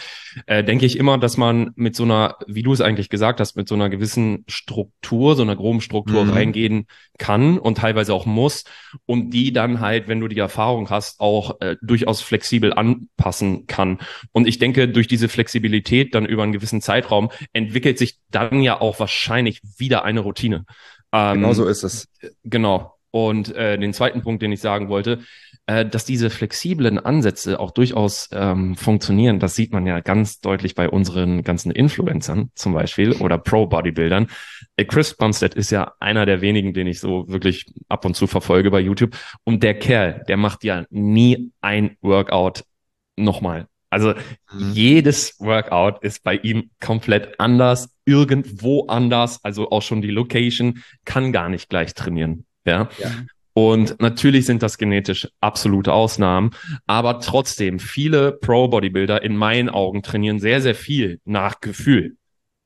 [0.46, 3.56] äh, denke ich immer, dass man mit so einer, wie du es eigentlich gesagt hast,
[3.56, 6.30] mit so einer gewissen Struktur, so einer groben Struktur mhm.
[6.30, 6.86] reingehen
[7.18, 8.64] kann und teilweise auch muss
[9.06, 13.98] und die dann halt, wenn du die Erfahrung hast, auch äh, durchaus flexibel anpassen kann.
[14.32, 18.80] Und ich denke, durch diese Flexibilität dann über einen gewissen Zeitraum entwickelt sich dann ja
[18.80, 20.64] auch wahrscheinlich wieder eine Routine.
[21.12, 22.08] Ähm, genau so ist es.
[22.44, 22.97] Genau.
[23.10, 25.20] Und äh, den zweiten Punkt, den ich sagen wollte,
[25.66, 29.38] äh, dass diese flexiblen Ansätze auch durchaus ähm, funktionieren.
[29.38, 34.28] Das sieht man ja ganz deutlich bei unseren ganzen Influencern zum Beispiel oder Pro-Bodybuildern.
[34.76, 38.26] Äh, Chris Bumstead ist ja einer der wenigen, den ich so wirklich ab und zu
[38.26, 39.16] verfolge bei YouTube.
[39.44, 42.64] Und der Kerl, der macht ja nie ein Workout
[43.16, 43.66] nochmal.
[43.90, 44.14] Also
[44.52, 44.72] mhm.
[44.72, 49.44] jedes Workout ist bei ihm komplett anders, irgendwo anders.
[49.44, 52.44] Also auch schon die Location kann gar nicht gleich trainieren.
[52.68, 52.88] Ja.
[52.98, 53.10] ja.
[53.54, 56.50] Und natürlich sind das genetisch absolute Ausnahmen,
[56.86, 62.16] aber trotzdem, viele Pro-Bodybuilder in meinen Augen trainieren sehr, sehr viel nach Gefühl.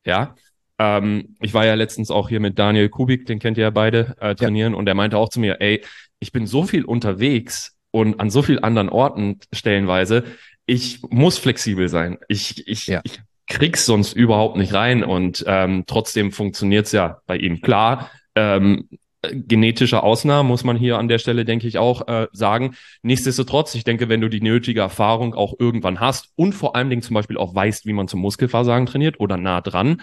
[0.05, 0.35] Ja.
[0.79, 4.17] Ähm, ich war ja letztens auch hier mit Daniel Kubik, den kennt ihr ja beide,
[4.21, 4.79] äh, trainieren, ja.
[4.79, 5.83] und er meinte auch zu mir, ey,
[6.19, 10.25] ich bin so viel unterwegs und an so vielen anderen Orten stellenweise,
[10.67, 12.19] ich muss flexibel sein.
[12.29, 13.01] Ich, ich, ja.
[13.05, 17.61] ich krieg's sonst überhaupt nicht rein und ähm, trotzdem funktioniert's ja bei ihm.
[17.61, 18.89] Klar, ähm,
[19.31, 22.75] genetische Ausnahmen, muss man hier an der Stelle, denke ich, auch äh, sagen.
[23.03, 27.03] Nichtsdestotrotz, ich denke, wenn du die nötige Erfahrung auch irgendwann hast und vor allen Dingen
[27.03, 30.03] zum Beispiel auch weißt, wie man zum Muskelversagen trainiert oder nah dran,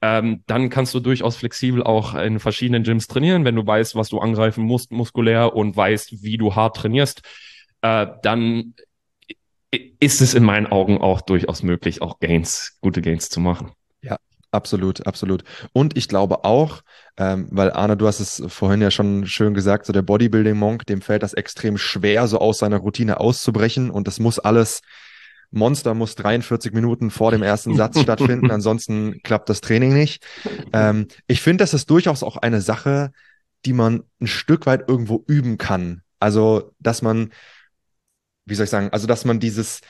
[0.00, 3.44] ähm, dann kannst du durchaus flexibel auch in verschiedenen Gyms trainieren.
[3.44, 7.22] Wenn du weißt, was du angreifen musst muskulär und weißt, wie du hart trainierst,
[7.82, 8.74] äh, dann
[9.98, 13.72] ist es in meinen Augen auch durchaus möglich, auch Gains, gute Gains zu machen.
[14.52, 15.44] Absolut, absolut.
[15.72, 16.82] Und ich glaube auch,
[17.16, 21.02] ähm, weil Arne, du hast es vorhin ja schon schön gesagt, so der Bodybuilding-Monk, dem
[21.02, 24.80] fällt das extrem schwer, so aus seiner Routine auszubrechen und das muss alles,
[25.52, 30.24] Monster muss 43 Minuten vor dem ersten Satz stattfinden, ansonsten klappt das Training nicht.
[30.72, 33.12] Ähm, ich finde, das ist durchaus auch eine Sache,
[33.64, 36.02] die man ein Stück weit irgendwo üben kann.
[36.18, 37.30] Also, dass man,
[38.46, 39.80] wie soll ich sagen, also, dass man dieses,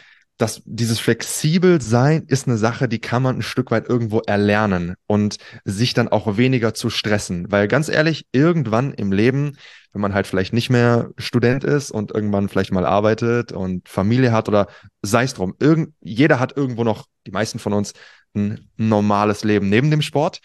[0.41, 4.95] dass dieses flexibel sein ist eine Sache, die kann man ein Stück weit irgendwo erlernen
[5.07, 7.53] und sich dann auch weniger zu stressen.
[7.53, 9.59] Weil ganz ehrlich, irgendwann im Leben,
[9.93, 14.33] wenn man halt vielleicht nicht mehr Student ist und irgendwann vielleicht mal arbeitet und Familie
[14.33, 14.69] hat oder
[15.03, 17.93] sei es drum, irgend, jeder hat irgendwo noch, die meisten von uns,
[18.35, 20.41] ein normales Leben neben dem Sport.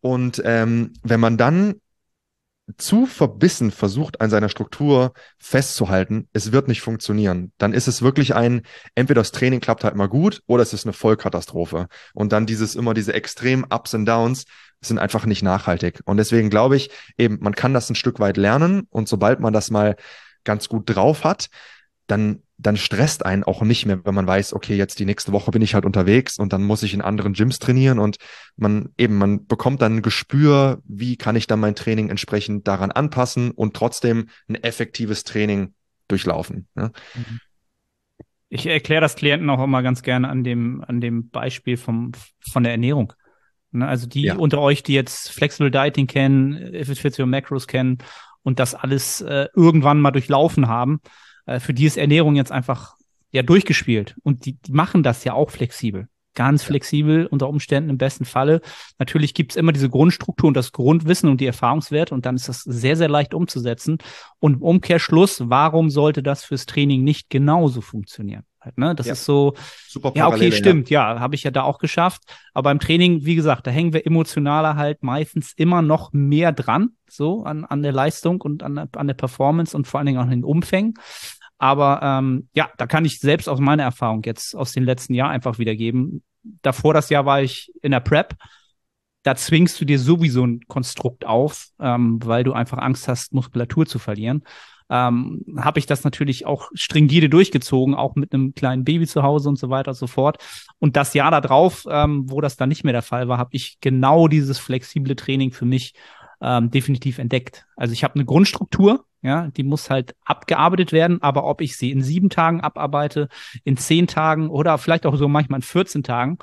[0.00, 1.74] Und ähm, wenn man dann
[2.76, 7.52] zu verbissen versucht, an seiner Struktur festzuhalten, es wird nicht funktionieren.
[7.58, 8.62] Dann ist es wirklich ein,
[8.94, 11.88] entweder das Training klappt halt mal gut oder es ist eine Vollkatastrophe.
[12.14, 14.44] Und dann dieses immer diese extremen Ups und Downs
[14.80, 16.00] sind einfach nicht nachhaltig.
[16.04, 19.52] Und deswegen glaube ich eben, man kann das ein Stück weit lernen und sobald man
[19.52, 19.96] das mal
[20.44, 21.48] ganz gut drauf hat,
[22.06, 25.50] dann dann stresst einen auch nicht mehr, wenn man weiß, okay, jetzt die nächste Woche
[25.50, 28.16] bin ich halt unterwegs und dann muss ich in anderen Gyms trainieren und
[28.56, 32.92] man eben, man bekommt dann ein Gespür, wie kann ich dann mein Training entsprechend daran
[32.92, 35.74] anpassen und trotzdem ein effektives Training
[36.08, 36.68] durchlaufen.
[36.74, 36.92] Ne?
[37.14, 37.40] Mhm.
[38.48, 42.12] Ich erkläre das Klienten auch immer ganz gerne an dem, an dem Beispiel vom,
[42.50, 43.12] von der Ernährung.
[43.70, 43.88] Ne?
[43.88, 44.36] Also die ja.
[44.36, 47.98] unter euch, die jetzt Flexible Dieting kennen, If It Fits Your Macros kennen
[48.42, 51.00] und das alles äh, irgendwann mal durchlaufen haben,
[51.46, 52.96] äh, für die ist Ernährung jetzt einfach
[53.30, 56.08] ja durchgespielt und die, die machen das ja auch flexibel.
[56.34, 58.60] Ganz flexibel unter Umständen im besten Falle.
[58.98, 62.62] Natürlich gibt's immer diese Grundstruktur und das Grundwissen und die Erfahrungswerte und dann ist das
[62.62, 63.98] sehr, sehr leicht umzusetzen.
[64.38, 68.44] Und im Umkehrschluss, warum sollte das fürs Training nicht genauso funktionieren?
[68.60, 68.94] Halt, ne?
[68.94, 69.14] Das Ja.
[69.14, 69.54] ist so,
[69.88, 72.22] Super ja, okay, stimmt, ja, habe ich ja da auch geschafft.
[72.54, 76.90] Aber beim Training, wie gesagt, da hängen wir emotionaler halt meistens immer noch mehr dran,
[77.08, 80.18] so an, an der Leistung und an, der- an der Performance und vor allen Dingen
[80.18, 80.94] auch an den Umfängen.
[81.62, 85.30] Aber ähm, ja, da kann ich selbst aus meiner Erfahrung jetzt aus den letzten Jahren
[85.30, 86.24] einfach wiedergeben.
[86.42, 88.34] Davor das Jahr war ich in der Prep.
[89.22, 93.86] Da zwingst du dir sowieso ein Konstrukt auf, ähm, weil du einfach Angst hast, Muskulatur
[93.86, 94.42] zu verlieren
[94.92, 99.48] ähm, habe ich das natürlich auch stringide durchgezogen, auch mit einem kleinen Baby zu Hause
[99.48, 100.36] und so weiter und so fort.
[100.80, 103.78] Und das Jahr darauf, ähm, wo das dann nicht mehr der Fall war, habe ich
[103.80, 105.94] genau dieses flexible Training für mich
[106.42, 107.64] ähm, definitiv entdeckt.
[107.74, 111.92] Also ich habe eine Grundstruktur, ja, die muss halt abgearbeitet werden, aber ob ich sie
[111.92, 113.28] in sieben Tagen abarbeite,
[113.62, 116.38] in zehn Tagen oder vielleicht auch so manchmal in 14 Tagen,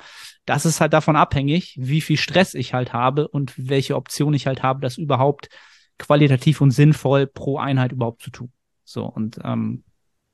[0.46, 4.46] das ist halt davon abhängig, wie viel Stress ich halt habe und welche Option ich
[4.46, 5.50] halt habe, das überhaupt
[5.98, 8.50] qualitativ und sinnvoll pro Einheit überhaupt zu tun.
[8.84, 9.84] So, und ähm,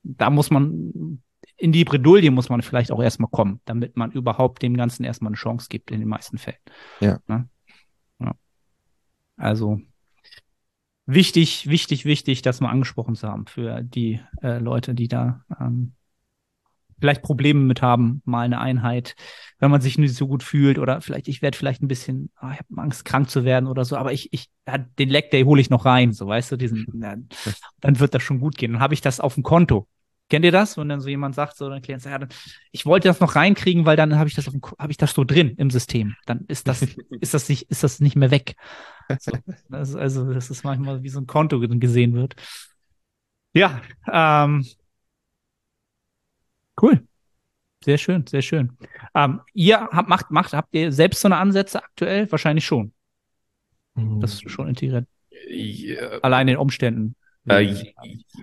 [0.03, 1.21] da muss man,
[1.57, 5.31] in die Bredouille muss man vielleicht auch erstmal kommen, damit man überhaupt dem Ganzen erstmal
[5.31, 6.57] eine Chance gibt in den meisten Fällen.
[7.01, 7.19] Ja.
[7.27, 7.49] Ne?
[8.19, 8.33] ja.
[9.35, 9.81] Also
[11.07, 15.93] wichtig, wichtig, wichtig, das mal angesprochen zu haben für die äh, Leute, die da ähm,
[16.99, 19.15] vielleicht Probleme mit haben, mal eine Einheit,
[19.59, 22.51] wenn man sich nicht so gut fühlt oder vielleicht, ich werde vielleicht ein bisschen, ah,
[22.51, 25.43] ich habe Angst, krank zu werden oder so, aber ich, ich, ja, den Leg Day
[25.43, 27.15] hole ich noch rein, so weißt du, diesen, ja,
[27.81, 28.73] dann wird das schon gut gehen.
[28.73, 29.87] Dann habe ich das auf dem Konto.
[30.29, 30.77] Kennt ihr das?
[30.77, 32.29] Wenn dann so jemand sagt, so dann Klient sagt, ja, dann,
[32.71, 35.13] ich wollte das noch reinkriegen, weil dann habe ich das auf dem, habe ich das
[35.13, 36.15] so drin im System.
[36.25, 36.81] Dann ist das,
[37.21, 38.55] ist das nicht, ist das nicht mehr weg.
[39.19, 39.31] So,
[39.69, 42.35] das ist also, das ist manchmal wie so ein Konto gesehen wird.
[43.53, 44.65] Ja, ähm,
[46.81, 47.07] cool.
[47.83, 48.77] Sehr schön, sehr schön.
[49.15, 52.29] Ähm, ihr habt, macht, macht, habt ihr selbst so eine Ansätze aktuell?
[52.31, 52.91] Wahrscheinlich schon.
[53.95, 55.07] Das ist schon integriert.
[55.49, 57.15] Ja, Allein in Umständen.
[57.47, 57.75] Äh,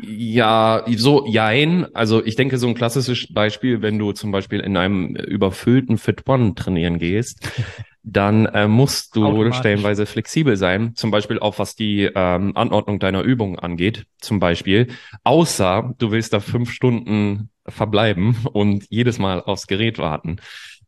[0.03, 1.95] ja, so, jein.
[1.95, 6.27] Also ich denke, so ein klassisches Beispiel, wenn du zum Beispiel in einem überfüllten Fit
[6.27, 7.49] One trainieren gehst,
[8.03, 13.23] dann äh, musst du stellenweise flexibel sein, zum Beispiel auch was die ähm, Anordnung deiner
[13.23, 14.89] Übungen angeht, zum Beispiel.
[15.25, 20.37] Außer du willst da fünf Stunden verbleiben und jedes Mal aufs Gerät warten.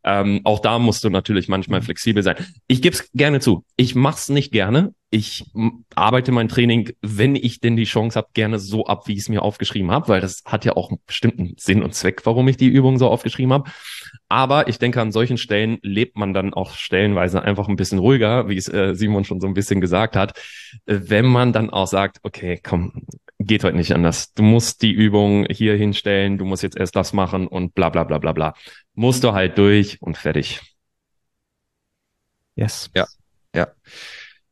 [0.06, 2.36] Ähm, auch da musst du natürlich manchmal flexibel sein.
[2.68, 3.64] Ich gebe es gerne zu.
[3.76, 4.94] Ich mache es nicht gerne.
[5.10, 5.44] Ich
[5.96, 9.28] arbeite mein Training, wenn ich denn die Chance habe, gerne so ab, wie ich es
[9.28, 12.56] mir aufgeschrieben habe, weil das hat ja auch einen bestimmten Sinn und Zweck, warum ich
[12.56, 13.70] die Übung so aufgeschrieben habe.
[14.28, 18.48] Aber ich denke, an solchen Stellen lebt man dann auch stellenweise einfach ein bisschen ruhiger,
[18.48, 20.38] wie es äh, Simon schon so ein bisschen gesagt hat,
[20.86, 22.92] äh, wenn man dann auch sagt, okay, komm,
[23.38, 24.32] geht heute nicht anders.
[24.34, 28.04] Du musst die Übung hier hinstellen, du musst jetzt erst das machen und bla bla
[28.04, 28.54] bla bla bla.
[28.96, 30.60] Musst du halt durch und fertig.
[32.56, 32.90] Yes.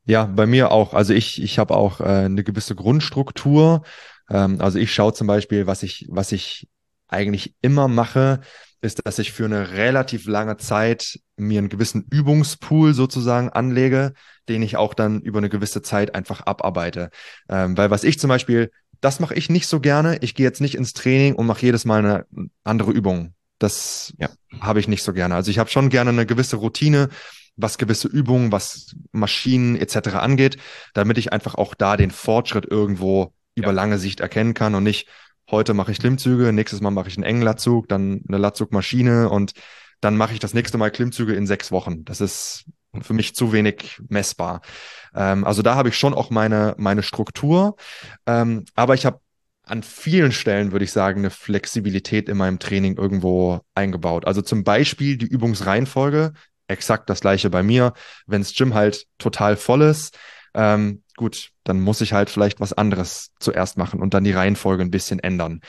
[0.05, 0.93] Ja, bei mir auch.
[0.93, 3.83] Also ich, ich habe auch äh, eine gewisse Grundstruktur.
[4.31, 6.69] Ähm, also ich schaue zum Beispiel, was ich, was ich
[7.09, 8.41] eigentlich immer mache,
[8.83, 14.13] ist, dass ich für eine relativ lange Zeit mir einen gewissen Übungspool sozusagen anlege,
[14.49, 17.09] den ich auch dann über eine gewisse Zeit einfach abarbeite.
[17.49, 18.71] Ähm, weil was ich zum Beispiel,
[19.01, 20.19] das mache ich nicht so gerne.
[20.21, 22.27] Ich gehe jetzt nicht ins Training und mache jedes Mal eine
[22.63, 23.34] andere Übung.
[23.59, 24.29] Das Ja.
[24.61, 25.35] habe ich nicht so gerne.
[25.35, 27.09] Also ich habe schon gerne eine gewisse Routine,
[27.57, 30.21] was gewisse Übungen, was Maschinen etc.
[30.21, 30.57] angeht,
[30.93, 33.73] damit ich einfach auch da den Fortschritt irgendwo über Ja.
[33.75, 35.09] lange Sicht erkennen kann und nicht,
[35.51, 39.53] heute mache ich Klimmzüge, nächstes Mal mache ich einen engen Latzug, dann eine Latzugmaschine und
[40.01, 42.05] dann mache ich das nächste Mal Klimmzüge in sechs Wochen.
[42.05, 42.65] Das ist
[43.03, 44.61] für mich zu wenig messbar.
[45.15, 47.77] Ähm, also da habe ich schon auch meine, meine Struktur,
[48.27, 49.21] ähm, aber ich habe
[49.67, 54.27] an vielen Stellen, würde ich sagen, eine Flexibilität in meinem Training irgendwo eingebaut.
[54.27, 56.33] Also zum Beispiel die Übungsreihenfolge,
[56.69, 57.93] exakt das gleiche bei mir.
[58.27, 60.19] Wenn das Gym halt total voll ist,
[60.55, 64.83] ähm, gut, dann muss ich halt vielleicht was anderes zuerst machen und dann die Reihenfolge
[64.83, 65.61] ein bisschen ändern.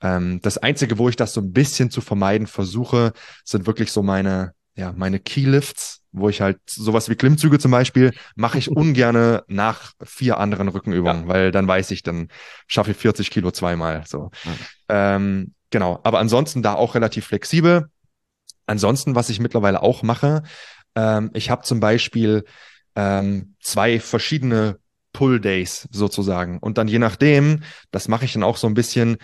[0.00, 3.12] Ähm, das Einzige, wo ich das so ein bisschen zu vermeiden versuche,
[3.44, 8.12] sind wirklich so meine, ja, meine Keylifts, wo ich halt sowas wie Klimmzüge zum Beispiel
[8.34, 12.28] mache ich ungerne nach vier anderen Rückenübungen, weil dann weiß ich, dann
[12.66, 14.04] schaffe ich 40 Kilo zweimal.
[14.06, 14.30] So.
[14.88, 17.90] Ähm, genau, aber ansonsten da auch relativ flexibel.
[18.66, 20.42] Ansonsten, was ich mittlerweile auch mache,
[20.94, 22.44] ähm, ich habe zum Beispiel
[22.96, 24.78] ähm, zwei verschiedene
[25.12, 26.58] Pull-Days sozusagen.
[26.58, 29.16] Und dann je nachdem, das mache ich dann auch so ein bisschen,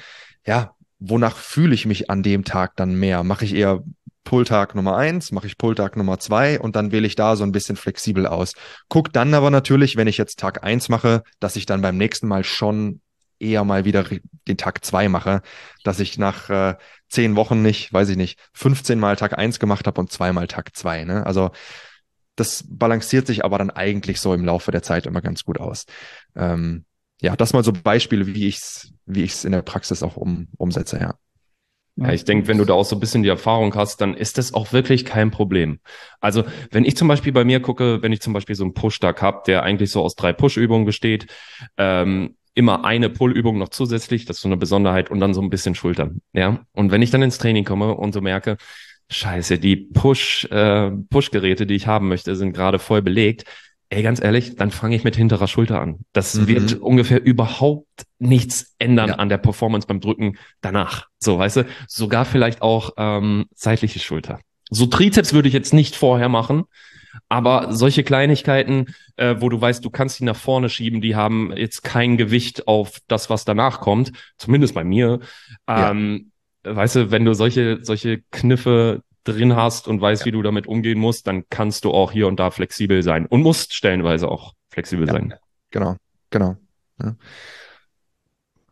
[0.46, 3.22] ja, wonach fühle ich mich an dem Tag dann mehr?
[3.22, 3.82] Mache ich eher
[4.24, 7.52] Pulltag Nummer eins, mache ich Pulltag Nummer zwei und dann wähle ich da so ein
[7.52, 8.54] bisschen flexibel aus.
[8.88, 12.26] Guck dann aber natürlich, wenn ich jetzt Tag eins mache, dass ich dann beim nächsten
[12.26, 13.00] Mal schon
[13.38, 14.04] eher mal wieder
[14.48, 15.42] den Tag zwei mache,
[15.82, 16.76] dass ich nach äh,
[17.08, 20.76] zehn Wochen nicht, weiß ich nicht, 15 Mal Tag eins gemacht habe und zweimal Tag
[20.76, 21.04] zwei.
[21.04, 21.26] Ne?
[21.26, 21.50] Also
[22.36, 25.84] das balanciert sich aber dann eigentlich so im Laufe der Zeit immer ganz gut aus.
[26.34, 26.84] Ähm,
[27.20, 30.48] ja, das mal so Beispiele, wie ich es wie ich's in der Praxis auch um,
[30.56, 31.14] umsetze, ja.
[31.96, 34.36] Ja, ich denke, wenn du da auch so ein bisschen die Erfahrung hast, dann ist
[34.36, 35.78] das auch wirklich kein Problem.
[36.20, 36.42] Also,
[36.72, 39.42] wenn ich zum Beispiel bei mir gucke, wenn ich zum Beispiel so einen Push-Tag habe,
[39.46, 41.26] der eigentlich so aus drei Push-Übungen besteht,
[41.76, 45.50] ähm, immer eine Pull-Übung noch zusätzlich, das ist so eine Besonderheit, und dann so ein
[45.50, 46.20] bisschen Schultern.
[46.32, 46.64] Ja.
[46.72, 48.56] Und wenn ich dann ins Training komme und so merke,
[49.10, 53.44] Scheiße, die Push, äh, Push-Geräte, die ich haben möchte, sind gerade voll belegt.
[53.90, 56.00] Ey, ganz ehrlich, dann fange ich mit hinterer Schulter an.
[56.12, 56.48] Das mhm.
[56.48, 59.14] wird ungefähr überhaupt nichts ändern ja.
[59.16, 61.08] an der Performance beim Drücken danach.
[61.18, 64.40] So, weißt du, sogar vielleicht auch ähm, seitliche Schulter.
[64.70, 66.64] So Trizeps würde ich jetzt nicht vorher machen,
[67.28, 71.52] aber solche Kleinigkeiten, äh, wo du weißt, du kannst die nach vorne schieben, die haben
[71.56, 75.20] jetzt kein Gewicht auf das, was danach kommt, zumindest bei mir.
[75.68, 76.32] Ähm,
[76.64, 76.76] ja.
[76.76, 80.26] Weißt du, wenn du solche, solche Kniffe drin hast und weißt, ja.
[80.26, 83.42] wie du damit umgehen musst, dann kannst du auch hier und da flexibel sein und
[83.42, 85.12] musst stellenweise auch flexibel ja.
[85.14, 85.34] sein.
[85.70, 85.96] Genau,
[86.30, 86.56] genau.
[87.00, 87.16] Ja.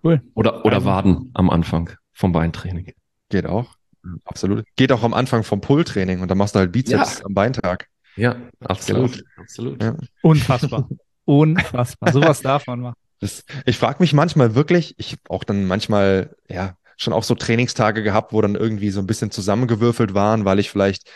[0.04, 0.22] Cool.
[0.34, 2.92] Oder, oder also, Waden am Anfang vom Beintraining.
[3.28, 3.76] Geht auch.
[4.24, 4.64] Absolut.
[4.76, 7.88] Geht auch am Anfang vom Pull-Training und dann machst du halt Bizeps am Beintag.
[8.16, 9.24] Ja, absolut.
[9.36, 9.82] Absolut.
[9.82, 9.96] Ja.
[10.22, 10.88] Unfassbar.
[11.24, 12.12] Unfassbar.
[12.12, 12.96] Sowas darf man machen.
[13.20, 18.02] Das, ich frage mich manchmal wirklich, ich auch dann manchmal, ja, schon auch so Trainingstage
[18.02, 21.10] gehabt, wo dann irgendwie so ein bisschen zusammengewürfelt waren, weil ich vielleicht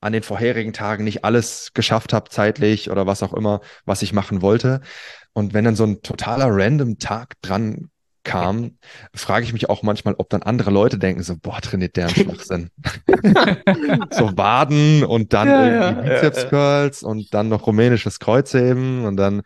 [0.00, 4.12] an den vorherigen Tagen nicht alles geschafft habe zeitlich oder was auch immer, was ich
[4.12, 4.80] machen wollte.
[5.32, 7.90] Und wenn dann so ein totaler random Tag dran
[8.26, 8.78] kam,
[9.14, 12.14] frage ich mich auch manchmal, ob dann andere Leute denken, so, boah, trainiert der einen
[12.16, 12.70] Schwachsinn.
[14.10, 19.04] so Waden und dann ja, irgendwie ja, Bizeps Curls ja, und dann noch rumänisches Kreuzheben
[19.04, 19.42] und dann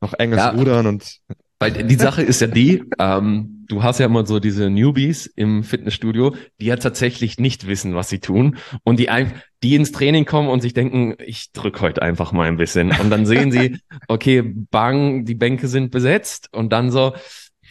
[0.00, 1.20] noch enges Rudern und
[1.58, 5.62] weil die Sache ist ja die, ähm, du hast ja immer so diese Newbies im
[5.62, 9.32] Fitnessstudio, die ja tatsächlich nicht wissen, was sie tun und die ein,
[9.62, 13.10] die ins Training kommen und sich denken, ich drück heute einfach mal ein bisschen und
[13.10, 13.78] dann sehen sie,
[14.08, 17.14] okay, bang, die Bänke sind besetzt und dann so,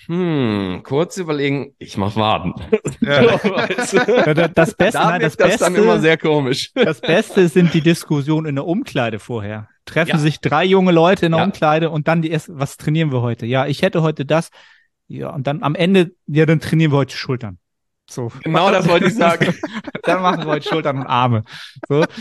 [0.08, 2.54] hm, kurz überlegen, ich mach Waden.
[3.00, 3.38] Ja.
[4.54, 6.72] das Beste, da nein, das, das Beste, dann immer sehr komisch.
[6.74, 9.70] Das Beste sind die Diskussionen in der Umkleide vorher.
[9.86, 10.18] Treffen ja.
[10.18, 11.46] sich drei junge Leute in der ja.
[11.46, 13.46] Umkleide und dann die erste, was trainieren wir heute?
[13.46, 14.50] Ja, ich hätte heute das.
[15.08, 17.58] Ja, und dann am Ende, ja, dann trainieren wir heute Schultern.
[18.10, 18.32] So.
[18.44, 19.54] Genau das wollte ich sagen.
[20.04, 21.44] dann machen wir heute Schultern und Arme.
[21.88, 22.06] So.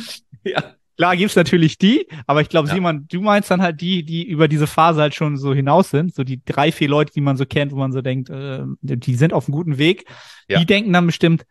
[0.45, 0.75] Ja.
[0.97, 2.75] Klar gibt's natürlich die, aber ich glaube, ja.
[2.75, 6.13] Simon, du meinst dann halt die, die über diese Phase halt schon so hinaus sind,
[6.15, 9.15] so die drei, vier Leute, die man so kennt, wo man so denkt, äh, die
[9.15, 10.05] sind auf einem guten Weg.
[10.49, 10.59] Ja.
[10.59, 11.47] Die denken dann bestimmt,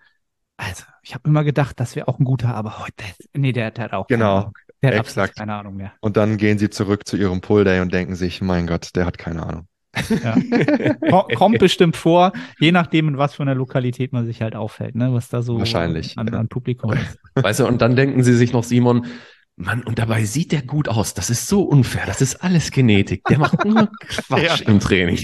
[0.58, 3.86] also ich habe immer gedacht, das wäre auch ein guter, aber heute, nee, der, der
[3.86, 4.52] hat auch genau,
[4.82, 5.38] der hat exakt.
[5.38, 5.94] keine Ahnung mehr.
[6.02, 9.06] Und dann gehen sie zurück zu ihrem Pull Day und denken sich, mein Gott, der
[9.06, 9.68] hat keine Ahnung.
[10.24, 10.36] Ja.
[11.36, 15.14] Kommt bestimmt vor, je nachdem, in was für einer Lokalität man sich halt aufhält, ne?
[15.14, 17.20] was da so Wahrscheinlich, an, an Publikum ist.
[17.36, 19.06] Weißt du, und dann denken sie sich noch, Simon,
[19.58, 21.14] Mann, und dabei sieht der gut aus.
[21.14, 22.04] Das ist so unfair.
[22.08, 23.24] Das ist alles Genetik.
[23.26, 24.68] Der macht nur Quatsch ja.
[24.68, 25.24] im Training.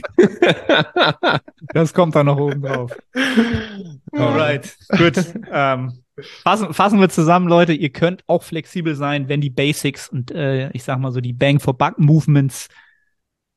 [1.74, 2.96] das kommt dann noch oben drauf.
[4.12, 5.16] Alright, gut.
[5.52, 6.04] Ähm,
[6.44, 7.74] fassen, fassen wir zusammen, Leute.
[7.74, 11.34] Ihr könnt auch flexibel sein, wenn die Basics und äh, ich sag mal so die
[11.34, 12.70] Bang for Buck Movements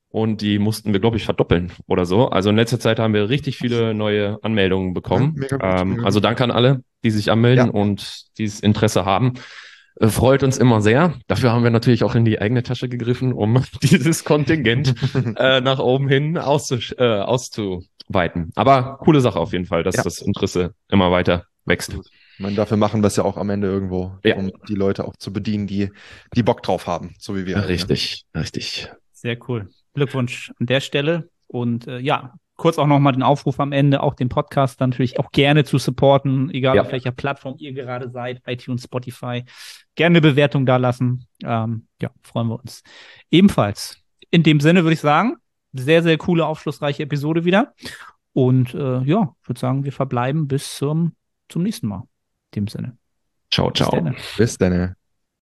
[0.10, 2.30] und die mussten wir, glaube ich, verdoppeln oder so.
[2.30, 5.36] Also in letzter Zeit haben wir richtig viele neue Anmeldungen bekommen.
[5.42, 7.72] Ja, gut, ähm, also danke an alle, die sich anmelden ja.
[7.72, 9.36] und dieses Interesse haben.
[10.02, 11.14] Äh, freut uns immer sehr.
[11.28, 14.96] Dafür haben wir natürlich auch in die eigene Tasche gegriffen, um dieses Kontingent
[15.38, 18.52] äh, nach oben hin auszusch äh, auszuweiten.
[18.56, 20.04] Aber coole Sache auf jeden Fall, dass ja.
[20.04, 21.96] das Interesse immer weiter wächst.
[22.40, 24.36] meine, dafür machen wir es ja auch am Ende irgendwo, Ja.
[24.38, 25.92] um die Leute auch zu bedienen, die,
[26.36, 27.68] die Bock drauf haben, so wie wir.
[27.68, 28.90] Richtig, richtig.
[29.14, 29.70] Sehr cool.
[29.94, 31.30] Glückwunsch an der Stelle.
[31.48, 35.32] Und äh, ja, kurz auch nochmal den Aufruf am Ende, auch den Podcast natürlich auch
[35.32, 36.84] gerne zu supporten, egal Ja.
[36.84, 39.44] auf welcher Plattform ihr gerade seid, iTunes, Spotify.
[39.96, 41.26] Gerne eine Bewertung da lassen.
[41.44, 42.84] Ähm, ja, freuen wir uns.
[43.32, 43.98] Ebenfalls.
[44.30, 45.38] In dem Sinne würde ich sagen,
[45.74, 47.74] sehr, sehr coole, aufschlussreiche Episode wieder.
[48.34, 51.16] Und äh, ja, ich würde sagen, wir verbleiben bis zum,
[51.50, 52.04] zum nächsten Mal.
[52.54, 52.98] In dem Sinne.
[53.50, 53.92] Ciao, Bis ciao.
[53.92, 54.16] dann.
[54.38, 55.01] Bis dann.